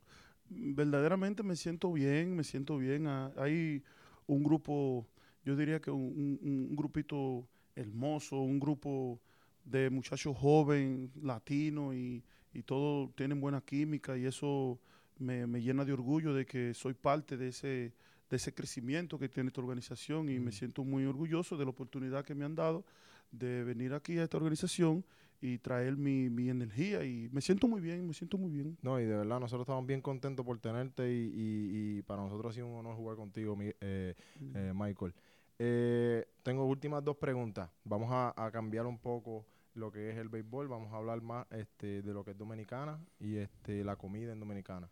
verdaderamente 0.49 1.43
me 1.43 1.55
siento 1.55 1.91
bien, 1.93 2.35
me 2.35 2.43
siento 2.43 2.77
bien. 2.77 3.07
Ah, 3.07 3.31
Hay 3.37 3.83
un 4.27 4.43
grupo, 4.43 5.07
yo 5.43 5.55
diría 5.55 5.79
que 5.81 5.91
un, 5.91 6.39
un- 6.41 6.67
un 6.69 6.75
grupito 6.75 7.47
hermoso, 7.75 8.39
un 8.39 8.59
grupo 8.59 9.19
de 9.63 9.89
muchachos 9.89 10.37
jóvenes, 10.37 11.09
latinos 11.21 11.95
y, 11.95 12.23
y 12.55 12.63
todos 12.63 13.13
tienen 13.15 13.39
buena 13.41 13.61
química 13.61 14.17
y 14.17 14.25
eso 14.25 14.79
me, 15.19 15.45
me 15.45 15.61
llena 15.61 15.85
de 15.85 15.93
orgullo 15.93 16.33
de 16.33 16.45
que 16.45 16.73
soy 16.73 16.93
parte 16.93 17.37
de 17.37 17.49
ese, 17.49 17.93
de 18.29 18.35
ese 18.37 18.53
crecimiento 18.53 19.19
que 19.19 19.29
tiene 19.29 19.49
esta 19.49 19.61
organización 19.61 20.29
y 20.29 20.39
me 20.39 20.49
Mm. 20.49 20.53
siento 20.53 20.83
muy 20.83 21.05
orgulloso 21.05 21.57
de 21.57 21.65
la 21.65 21.71
oportunidad 21.71 22.23
que 22.25 22.33
me 22.33 22.45
han 22.45 22.55
dado 22.55 22.83
de 23.31 23.63
venir 23.63 23.93
aquí 23.93 24.17
a 24.17 24.23
esta 24.23 24.37
organización 24.37 25.03
y 25.41 25.57
traer 25.57 25.97
mi, 25.97 26.29
mi 26.29 26.49
energía 26.49 27.03
y 27.03 27.29
me 27.31 27.41
siento 27.41 27.67
muy 27.67 27.81
bien, 27.81 28.07
me 28.07 28.13
siento 28.13 28.37
muy 28.37 28.49
bien. 28.51 28.77
No, 28.81 28.99
y 28.99 29.03
de 29.05 29.17
verdad 29.17 29.39
nosotros 29.39 29.63
estamos 29.65 29.85
bien 29.85 30.01
contentos 30.01 30.45
por 30.45 30.57
tenerte 30.59 31.11
y, 31.13 31.25
y- 31.35 31.97
y 31.97 32.01
para 32.03 32.21
nosotros 32.23 32.51
ha 32.51 32.55
sido 32.55 32.67
un 32.67 32.75
honor 32.79 32.95
jugar 32.95 33.17
contigo, 33.17 33.55
mi- 33.55 33.71
eh, 33.81 34.15
eh, 34.53 34.71
Michael. 34.73 35.13
Eh, 35.59 36.25
tengo 36.43 36.65
últimas 36.65 37.03
dos 37.03 37.17
preguntas. 37.17 37.69
Vamos 37.83 38.09
a, 38.11 38.33
a 38.37 38.49
cambiar 38.51 38.85
un 38.85 38.97
poco 38.97 39.45
lo 39.75 39.91
que 39.91 40.09
es 40.09 40.17
el 40.17 40.29
béisbol. 40.29 40.67
Vamos 40.67 40.91
a 40.93 40.97
hablar 40.97 41.21
más 41.21 41.45
este, 41.51 42.01
de 42.01 42.13
lo 42.13 42.23
que 42.23 42.31
es 42.31 42.37
dominicana 42.37 42.99
y 43.19 43.37
este, 43.37 43.83
la 43.83 43.95
comida 43.95 44.31
en 44.33 44.39
dominicana. 44.39 44.89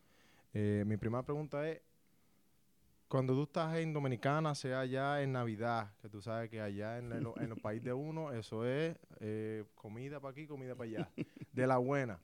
Eh, 0.53 0.83
mi 0.85 0.97
primera 0.97 1.23
pregunta 1.23 1.67
es, 1.69 1.81
cuando 3.07 3.33
tú 3.35 3.43
estás 3.43 3.75
en 3.77 3.93
Dominicana, 3.93 4.55
sea 4.55 4.79
allá 4.81 5.21
en 5.21 5.33
Navidad, 5.33 5.91
que 6.01 6.09
tú 6.09 6.19
sabes 6.21 6.49
que 6.49 6.59
allá 6.61 6.97
en, 6.97 7.11
el- 7.11 7.27
en 7.37 7.51
el 7.51 7.61
país 7.61 7.83
de 7.83 7.93
uno, 7.93 8.31
eso 8.31 8.65
es 8.65 8.97
eh, 9.19 9.65
comida 9.75 10.19
para 10.19 10.31
aquí, 10.31 10.47
comida 10.47 10.73
para 10.75 10.89
allá, 10.89 11.09
de 11.51 11.67
la 11.67 11.77
buena. 11.77 12.19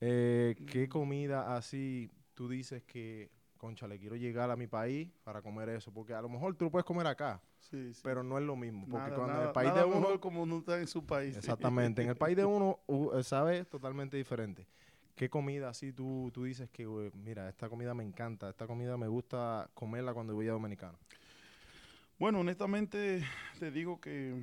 Eh, 0.00 0.56
¿Qué 0.66 0.88
comida 0.88 1.54
así 1.56 2.10
tú 2.34 2.48
dices 2.48 2.82
que, 2.82 3.30
concha, 3.62 3.86
le 3.86 3.96
quiero 3.96 4.16
llegar 4.16 4.50
a 4.50 4.56
mi 4.56 4.66
país 4.66 5.08
para 5.22 5.40
comer 5.40 5.68
eso? 5.68 5.92
Porque 5.92 6.12
a 6.12 6.20
lo 6.20 6.28
mejor 6.28 6.56
tú 6.56 6.64
lo 6.64 6.70
puedes 6.72 6.84
comer 6.84 7.06
acá, 7.06 7.40
Sí, 7.60 7.94
sí. 7.94 8.00
pero 8.02 8.24
no 8.24 8.36
es 8.36 8.44
lo 8.44 8.56
mismo. 8.56 8.88
Porque 8.90 9.10
Nada, 9.10 9.14
cuando 9.14 9.40
en 9.40 9.46
el 9.46 9.52
país 9.52 9.68
nada 9.70 9.84
de 9.86 9.92
uno, 9.92 10.20
como 10.20 10.44
no 10.44 10.58
está 10.58 10.80
en 10.80 10.88
su 10.88 11.06
país. 11.06 11.36
exactamente, 11.36 12.02
en 12.02 12.08
el 12.08 12.16
país 12.16 12.36
de 12.36 12.44
uno 12.58 12.80
uh, 12.88 13.22
sabe 13.22 13.64
totalmente 13.64 14.16
diferente. 14.16 14.66
¿Qué 15.14 15.30
comida 15.30 15.68
así 15.68 15.92
tú, 15.92 16.32
tú 16.34 16.42
dices 16.42 16.70
que, 16.70 16.84
mira, 17.14 17.48
esta 17.48 17.68
comida 17.68 17.94
me 17.94 18.02
encanta, 18.02 18.50
esta 18.50 18.66
comida 18.66 18.96
me 18.96 19.06
gusta 19.06 19.70
comerla 19.74 20.12
cuando 20.12 20.34
voy 20.34 20.48
a 20.48 20.52
Dominicana? 20.52 20.98
Bueno, 22.18 22.40
honestamente 22.40 23.22
te 23.60 23.70
digo 23.70 24.00
que 24.00 24.42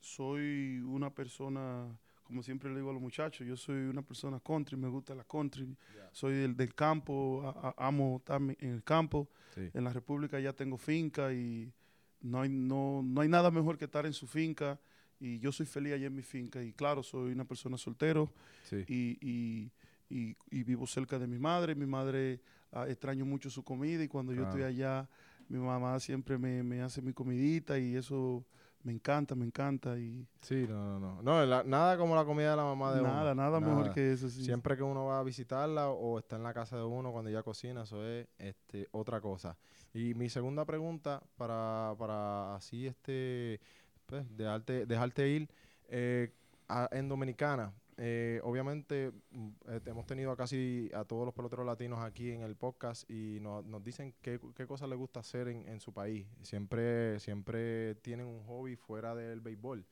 soy 0.00 0.80
una 0.80 1.10
persona, 1.14 1.96
como 2.28 2.42
siempre 2.42 2.68
le 2.70 2.76
digo 2.76 2.90
a 2.90 2.92
los 2.92 3.00
muchachos, 3.02 3.46
yo 3.46 3.56
soy 3.56 3.76
una 3.86 4.02
persona 4.02 4.38
country, 4.38 4.76
me 4.76 4.88
gusta 4.88 5.14
la 5.14 5.24
country, 5.24 5.66
soy 6.12 6.34
del, 6.34 6.54
del 6.56 6.74
campo, 6.74 7.42
a- 7.42 7.70
a- 7.76 7.88
amo 7.88 8.18
estar 8.18 8.38
en 8.40 8.56
el 8.60 8.84
campo. 8.84 9.28
Sí. 9.54 9.70
En 9.72 9.82
la 9.82 9.92
República 9.92 10.38
ya 10.38 10.52
tengo 10.52 10.76
finca 10.76 11.32
y 11.32 11.72
no 12.20 12.42
hay, 12.42 12.50
no, 12.50 13.02
no 13.02 13.22
hay 13.22 13.28
nada 13.28 13.50
mejor 13.50 13.78
que 13.78 13.86
estar 13.86 14.04
en 14.04 14.12
su 14.12 14.26
finca 14.26 14.78
y 15.18 15.38
yo 15.38 15.50
soy 15.52 15.64
feliz 15.66 15.94
allá 15.94 16.06
en 16.06 16.14
mi 16.14 16.22
finca 16.22 16.62
y 16.62 16.72
claro, 16.72 17.02
soy 17.02 17.32
una 17.32 17.44
persona 17.46 17.78
soltero 17.78 18.30
Sí. 18.64 18.84
y, 18.86 19.18
y- 19.26 19.72
y- 20.10 20.36
y 20.50 20.62
vivo 20.64 20.86
cerca 20.86 21.18
de 21.18 21.26
mi 21.26 21.38
madre. 21.38 21.74
Mi 21.74 21.86
madre 21.86 22.40
ah, 22.72 22.86
extraño 22.88 23.24
mucho 23.24 23.48
su 23.48 23.64
comida 23.64 24.04
y 24.04 24.08
cuando 24.08 24.34
yo 24.34 24.42
estoy 24.42 24.62
allá, 24.64 25.08
mi 25.48 25.58
mamá 25.58 25.98
siempre 25.98 26.36
me, 26.36 26.62
me 26.62 26.82
hace 26.82 27.00
mi 27.00 27.14
comidita 27.14 27.78
y 27.78 27.96
eso 27.96 28.44
me 28.82 28.92
encanta, 28.92 29.34
me 29.34 29.44
encanta 29.44 29.98
y 29.98 30.26
Sí, 30.40 30.66
no, 30.68 30.98
no, 30.98 31.00
no. 31.00 31.22
No, 31.22 31.44
la- 31.44 31.64
nada 31.64 31.96
como 31.98 32.14
la 32.14 32.24
comida 32.24 32.50
de 32.50 32.56
la 32.56 32.64
mamá 32.64 32.94
de 32.94 33.00
uno. 33.00 33.12
nada, 33.12 33.34
nada, 33.34 33.60
mejor 33.60 33.92
que 33.92 34.12
eso. 34.12 34.28
Sí. 34.30 34.44
Siempre 34.44 34.76
que 34.76 34.82
uno 34.82 35.06
va 35.06 35.18
a 35.20 35.22
visitarla 35.22 35.88
o 35.90 36.18
está 36.18 36.36
en 36.36 36.42
la 36.44 36.54
casa 36.54 36.76
de 36.76 36.84
uno 36.84 37.10
cuando 37.12 37.30
ella 37.30 37.42
cocina, 37.42 37.82
eso 37.82 38.04
es 38.06 38.26
este, 38.38 38.88
otra 38.92 39.20
cosa. 39.20 39.56
Y 39.92 40.14
mi 40.14 40.28
segunda 40.28 40.64
pregunta 40.64 41.22
para, 41.36 41.94
para 41.98 42.54
así 42.56 42.86
este 42.86 43.60
pues, 44.06 44.24
dejarte, 44.36 44.86
dejarte 44.86 45.28
ir 45.28 45.48
eh, 45.88 46.32
a- 46.68 46.88
en 46.92 47.08
Dominicana. 47.08 47.72
Eh, 47.98 48.40
obviamente 48.44 49.12
mm, 49.30 49.48
eh, 49.68 49.80
hemos 49.86 50.06
tenido 50.06 50.30
a 50.30 50.36
casi 50.36 50.90
a 50.94 51.04
todos 51.04 51.26
los 51.26 51.34
peloteros 51.34 51.66
latinos 51.66 51.98
aquí 52.00 52.30
en 52.30 52.42
el 52.42 52.56
podcast 52.56 53.08
y 53.10 53.38
nos, 53.40 53.84
dicen 53.84 54.14
qué, 54.22 54.40
qué 54.54 54.66
cosas 54.66 54.88
les 54.88 54.98
gusta 54.98 55.20
hacer 55.20 55.48
en, 55.48 55.68
en 55.68 55.80
su 55.80 55.92
país. 55.92 56.26
Siempre, 56.42 57.20
siempre 57.20 57.96
tienen 57.96 58.26
un 58.26 58.42
hobby 58.44 58.76
fuera 58.76 59.14
del 59.14 59.40
béisbol 59.40 59.84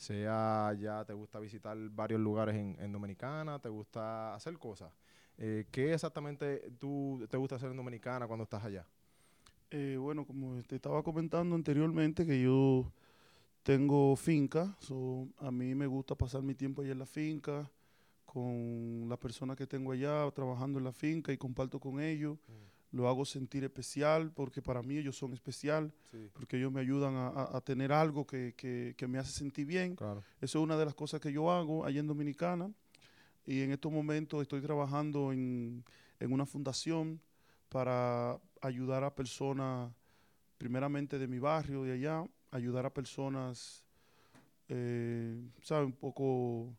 sea 0.00 0.74
ya 0.80 1.04
te 1.04 1.12
gusta 1.12 1.38
visitar 1.38 1.76
varios 1.90 2.20
lugares 2.22 2.56
en, 2.56 2.74
en 2.80 2.90
Dominicana, 2.90 3.58
te 3.58 3.68
gusta 3.68 4.34
hacer 4.34 4.56
cosas. 4.56 4.90
Eh, 5.36 5.66
¿Qué 5.70 5.92
exactamente 5.92 6.70
tú 6.78 7.26
te 7.30 7.36
gusta 7.36 7.56
hacer 7.56 7.70
en 7.70 7.76
Dominicana 7.76 8.26
cuando 8.26 8.44
estás 8.44 8.64
allá? 8.64 8.86
Eh, 9.70 9.96
bueno, 9.98 10.26
como 10.26 10.62
te 10.62 10.76
estaba 10.76 11.02
comentando 11.02 11.54
anteriormente, 11.54 12.26
que 12.26 12.40
yo 12.40 12.92
tengo 13.62 14.16
finca, 14.16 14.74
so, 14.80 15.28
a 15.38 15.50
mí 15.50 15.74
me 15.74 15.86
gusta 15.86 16.14
pasar 16.14 16.42
mi 16.42 16.54
tiempo 16.54 16.82
allá 16.82 16.92
en 16.92 16.98
la 16.98 17.06
finca 17.06 17.70
con 18.24 19.06
las 19.08 19.18
personas 19.18 19.56
que 19.56 19.66
tengo 19.66 19.92
allá 19.92 20.30
trabajando 20.30 20.78
en 20.78 20.84
la 20.84 20.92
finca 20.92 21.32
y 21.32 21.36
comparto 21.36 21.78
con 21.80 22.00
ellos. 22.00 22.38
lo 22.92 23.06
hago 23.08 23.24
sentir 23.24 23.62
especial 23.62 24.32
porque 24.32 24.60
para 24.60 24.82
mí 24.82 24.96
ellos 24.96 25.16
son 25.16 25.32
especial, 25.32 25.92
Sí, 26.10 26.28
porque 26.32 26.56
ellos 26.56 26.72
me 26.72 26.80
ayudan 26.80 27.14
a, 27.14 27.28
a- 27.28 27.56
a 27.58 27.60
tener 27.60 27.92
algo 27.92 28.26
que, 28.26 28.52
que- 28.56 28.94
que 28.96 29.06
me 29.06 29.16
hace 29.18 29.30
sentir 29.30 29.64
bien. 29.64 29.94
claro. 29.94 30.24
Eso 30.40 30.58
es 30.58 30.64
una 30.64 30.76
de 30.76 30.86
las 30.86 30.94
cosas 30.96 31.20
que 31.20 31.32
yo 31.32 31.52
hago 31.52 31.84
allá 31.84 32.00
en 32.00 32.08
Dominicana. 32.08 32.68
Y 33.46 33.60
en 33.60 33.70
estos 33.70 33.92
momentos 33.92 34.42
estoy 34.42 34.60
trabajando 34.60 35.30
en, 35.32 35.84
en 36.18 36.32
una 36.32 36.46
fundación 36.46 37.20
para 37.68 38.40
ayudar 38.60 39.04
a 39.04 39.14
personas, 39.14 39.92
primeramente 40.58 41.16
de 41.16 41.28
mi 41.28 41.38
barrio, 41.38 41.84
de 41.84 41.92
allá, 41.92 42.24
ayudar 42.50 42.86
a 42.86 42.92
personas, 42.92 43.84
eh, 44.68 45.40
¿sabe? 45.62 45.84
Un 45.84 45.92
poco 45.92 46.76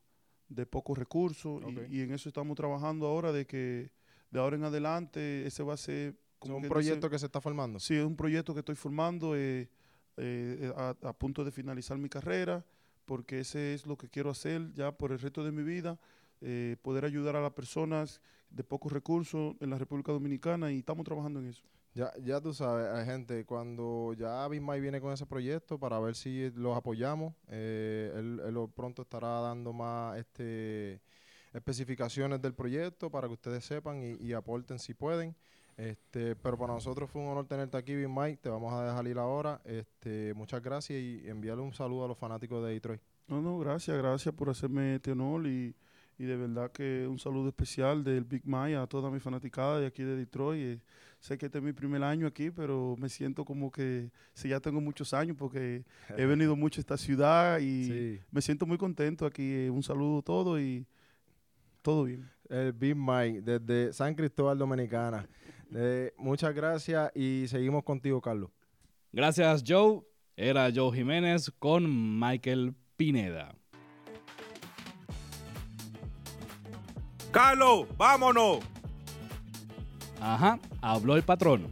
de 0.49 0.65
pocos 0.65 0.97
recursos. 0.97 1.61
y- 1.89 2.01
en 2.01 2.11
eso 2.13 2.29
estamos 2.29 2.55
trabajando 2.55 3.07
ahora, 3.07 3.31
de 3.31 3.45
que 3.45 3.91
de 4.31 4.39
ahora 4.39 4.55
en 4.55 4.63
adelante 4.63 5.45
ese 5.45 5.63
va 5.63 5.73
a 5.73 5.77
ser... 5.77 6.09
Es 6.09 6.15
como 6.39 6.55
un 6.57 6.61
proyecto 6.69 7.09
que 7.09 7.19
se 7.19 7.25
está 7.27 7.39
formando. 7.41 7.79
Sí, 7.79 7.95
es 7.95 8.03
un 8.05 8.15
proyecto 8.15 8.53
que 8.53 8.59
estoy 8.59 8.75
formando 8.75 9.35
eh, 9.35 9.69
eh, 10.17 10.73
a, 10.75 10.95
a 11.03 11.13
punto 11.13 11.43
de 11.43 11.51
finalizar 11.51 11.97
mi 11.97 12.09
carrera, 12.09 12.65
porque 13.05 13.39
ese 13.41 13.73
es 13.73 13.85
lo 13.85 13.97
que 13.97 14.09
quiero 14.09 14.29
hacer 14.29 14.71
ya 14.73 14.91
por 14.91 15.11
el 15.11 15.19
resto 15.19 15.43
de 15.43 15.51
mi 15.51 15.63
vida, 15.63 15.99
eh, 16.41 16.77
poder 16.81 17.05
ayudar 17.05 17.35
a 17.35 17.41
las 17.41 17.51
personas 17.53 18.21
de 18.49 18.63
pocos 18.63 18.91
recursos 18.91 19.55
en 19.59 19.69
la 19.69 19.77
República 19.77 20.11
Dominicana 20.11 20.71
y 20.71 20.79
estamos 20.79 21.05
trabajando 21.05 21.39
en 21.39 21.47
eso. 21.47 21.63
Ya, 21.93 22.13
ya 22.23 22.39
tú 22.39 22.53
sabes, 22.53 22.87
hay 22.87 23.05
gente, 23.05 23.45
cuando 23.45 24.13
ya 24.17 24.47
Mike 24.49 24.79
viene 24.79 25.01
con 25.01 25.11
ese 25.11 25.25
proyecto 25.25 25.77
para 25.77 25.99
ver 25.99 26.15
si 26.15 26.49
los 26.51 26.77
apoyamos, 26.77 27.33
eh, 27.49 28.13
él, 28.15 28.41
él 28.45 28.69
pronto 28.73 29.01
estará 29.01 29.41
dando 29.41 29.73
más 29.73 30.17
este 30.17 31.01
especificaciones 31.53 32.41
del 32.41 32.53
proyecto 32.53 33.09
para 33.09 33.27
que 33.27 33.33
ustedes 33.33 33.65
sepan 33.65 34.17
y, 34.19 34.33
aporten 34.33 34.79
si 34.79 34.93
pueden. 34.93 35.35
Este, 35.77 36.35
pero 36.35 36.57
para 36.57 36.73
nosotros 36.73 37.09
fue 37.09 37.21
un 37.21 37.29
honor 37.29 37.47
tenerte 37.47 37.77
aquí, 37.77 37.93
Mike. 37.93 38.39
Te 38.41 38.49
vamos 38.49 38.73
a 38.73 38.85
dejar 38.85 39.07
ir 39.07 39.17
ahora. 39.17 39.61
Este, 39.65 40.33
muchas 40.33 40.61
gracias 40.61 40.99
y 40.99 41.27
enviarle 41.27 41.63
un 41.63 41.73
saludo 41.73 42.05
a 42.05 42.07
los 42.07 42.17
fanáticos 42.17 42.63
de 42.63 42.73
Detroit. 42.73 43.01
No, 43.27 43.41
no, 43.41 43.57
gracias, 43.59 43.97
gracias 43.97 44.33
por 44.35 44.49
hacerme 44.49 44.95
este 44.95 45.11
honor 45.11 45.47
y, 45.47 45.75
y 46.21 46.25
de 46.25 46.37
verdad 46.37 46.71
que 46.71 47.07
un 47.07 47.17
saludo 47.17 47.47
especial 47.49 48.03
del 48.03 48.23
Big 48.25 48.45
Maya 48.45 48.83
a 48.83 48.87
toda 48.87 49.09
mi 49.09 49.19
fanaticada 49.19 49.79
de 49.79 49.87
aquí 49.87 50.03
de 50.03 50.15
Detroit. 50.15 50.61
Eh, 50.61 50.79
sé 51.19 51.35
que 51.37 51.47
este 51.47 51.57
es 51.57 51.63
mi 51.63 51.73
primer 51.73 52.03
año 52.03 52.27
aquí, 52.27 52.51
pero 52.51 52.95
me 52.99 53.09
siento 53.09 53.43
como 53.43 53.71
que 53.71 54.11
si 54.33 54.49
ya 54.49 54.59
tengo 54.59 54.79
muchos 54.81 55.13
años 55.15 55.35
porque 55.37 55.83
he 56.15 56.25
venido 56.27 56.55
mucho 56.55 56.79
a 56.79 56.81
esta 56.81 56.97
ciudad 56.97 57.59
y 57.59 57.85
Sí. 57.85 58.19
me 58.29 58.41
siento 58.41 58.67
muy 58.67 58.77
contento 58.77 59.25
aquí. 59.25 59.41
Eh, 59.65 59.69
un 59.71 59.81
saludo 59.81 60.19
a 60.19 60.21
todos 60.21 60.59
y 60.61 60.85
todo 61.81 62.03
bien. 62.03 62.29
El 62.49 62.73
Big 62.73 62.95
Mike 62.95 63.41
desde 63.41 63.91
San 63.93 64.13
Cristóbal 64.15 64.57
Dominicana. 64.57 65.27
Eh, 65.73 66.13
muchas 66.17 66.53
gracias 66.53 67.09
y 67.15 67.45
seguimos 67.47 67.85
contigo, 67.85 68.19
Carlos. 68.19 68.49
Gracias, 69.13 69.63
Joe. 69.65 70.01
Era 70.35 70.69
Joe 70.75 70.93
Jiménez 70.97 71.49
con 71.59 72.19
Michael 72.19 72.75
Pineda. 72.97 73.55
Carlos, 77.31 77.85
vámonos. 77.97 78.59
Ajá, 80.19 80.59
habló 80.81 81.15
el 81.15 81.23
patrón. 81.23 81.67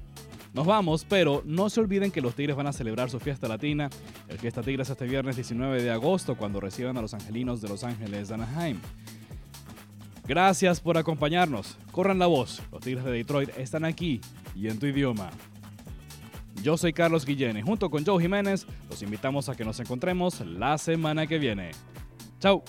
Nos 0.53 0.65
vamos, 0.65 1.05
pero 1.07 1.43
no 1.45 1.69
se 1.69 1.79
olviden 1.79 2.11
que 2.11 2.21
los 2.21 2.33
Tigres 2.33 2.55
van 2.55 2.67
a 2.67 2.73
celebrar 2.73 3.09
su 3.09 3.19
fiesta 3.19 3.47
latina, 3.47 3.89
el 4.27 4.39
Fiesta 4.39 4.63
Tigres 4.63 4.89
este 4.89 5.05
viernes 5.05 5.35
19 5.35 5.83
de 5.83 5.91
agosto, 5.91 6.35
cuando 6.35 6.59
reciban 6.59 6.97
a 6.97 7.01
los 7.01 7.13
angelinos 7.13 7.61
de 7.61 7.69
Los 7.69 7.83
Ángeles 7.83 8.29
de 8.29 8.33
Anaheim. 8.33 8.79
Gracias 10.27 10.79
por 10.79 10.97
acompañarnos. 10.97 11.77
Corran 11.91 12.19
la 12.19 12.27
voz. 12.27 12.61
Los 12.71 12.81
Tigres 12.81 13.03
de 13.03 13.11
Detroit 13.11 13.49
están 13.57 13.85
aquí 13.85 14.21
y 14.55 14.67
en 14.67 14.79
tu 14.79 14.87
idioma. 14.87 15.29
Yo 16.63 16.77
soy 16.77 16.93
Carlos 16.93 17.25
Guillén 17.25 17.57
y 17.57 17.61
junto 17.61 17.89
con 17.89 18.05
Joe 18.05 18.21
Jiménez 18.21 18.65
los 18.89 19.01
invitamos 19.01 19.49
a 19.49 19.55
que 19.55 19.65
nos 19.65 19.79
encontremos 19.79 20.41
la 20.41 20.77
semana 20.77 21.27
que 21.27 21.37
viene. 21.37 21.71
Chao. 22.39 22.63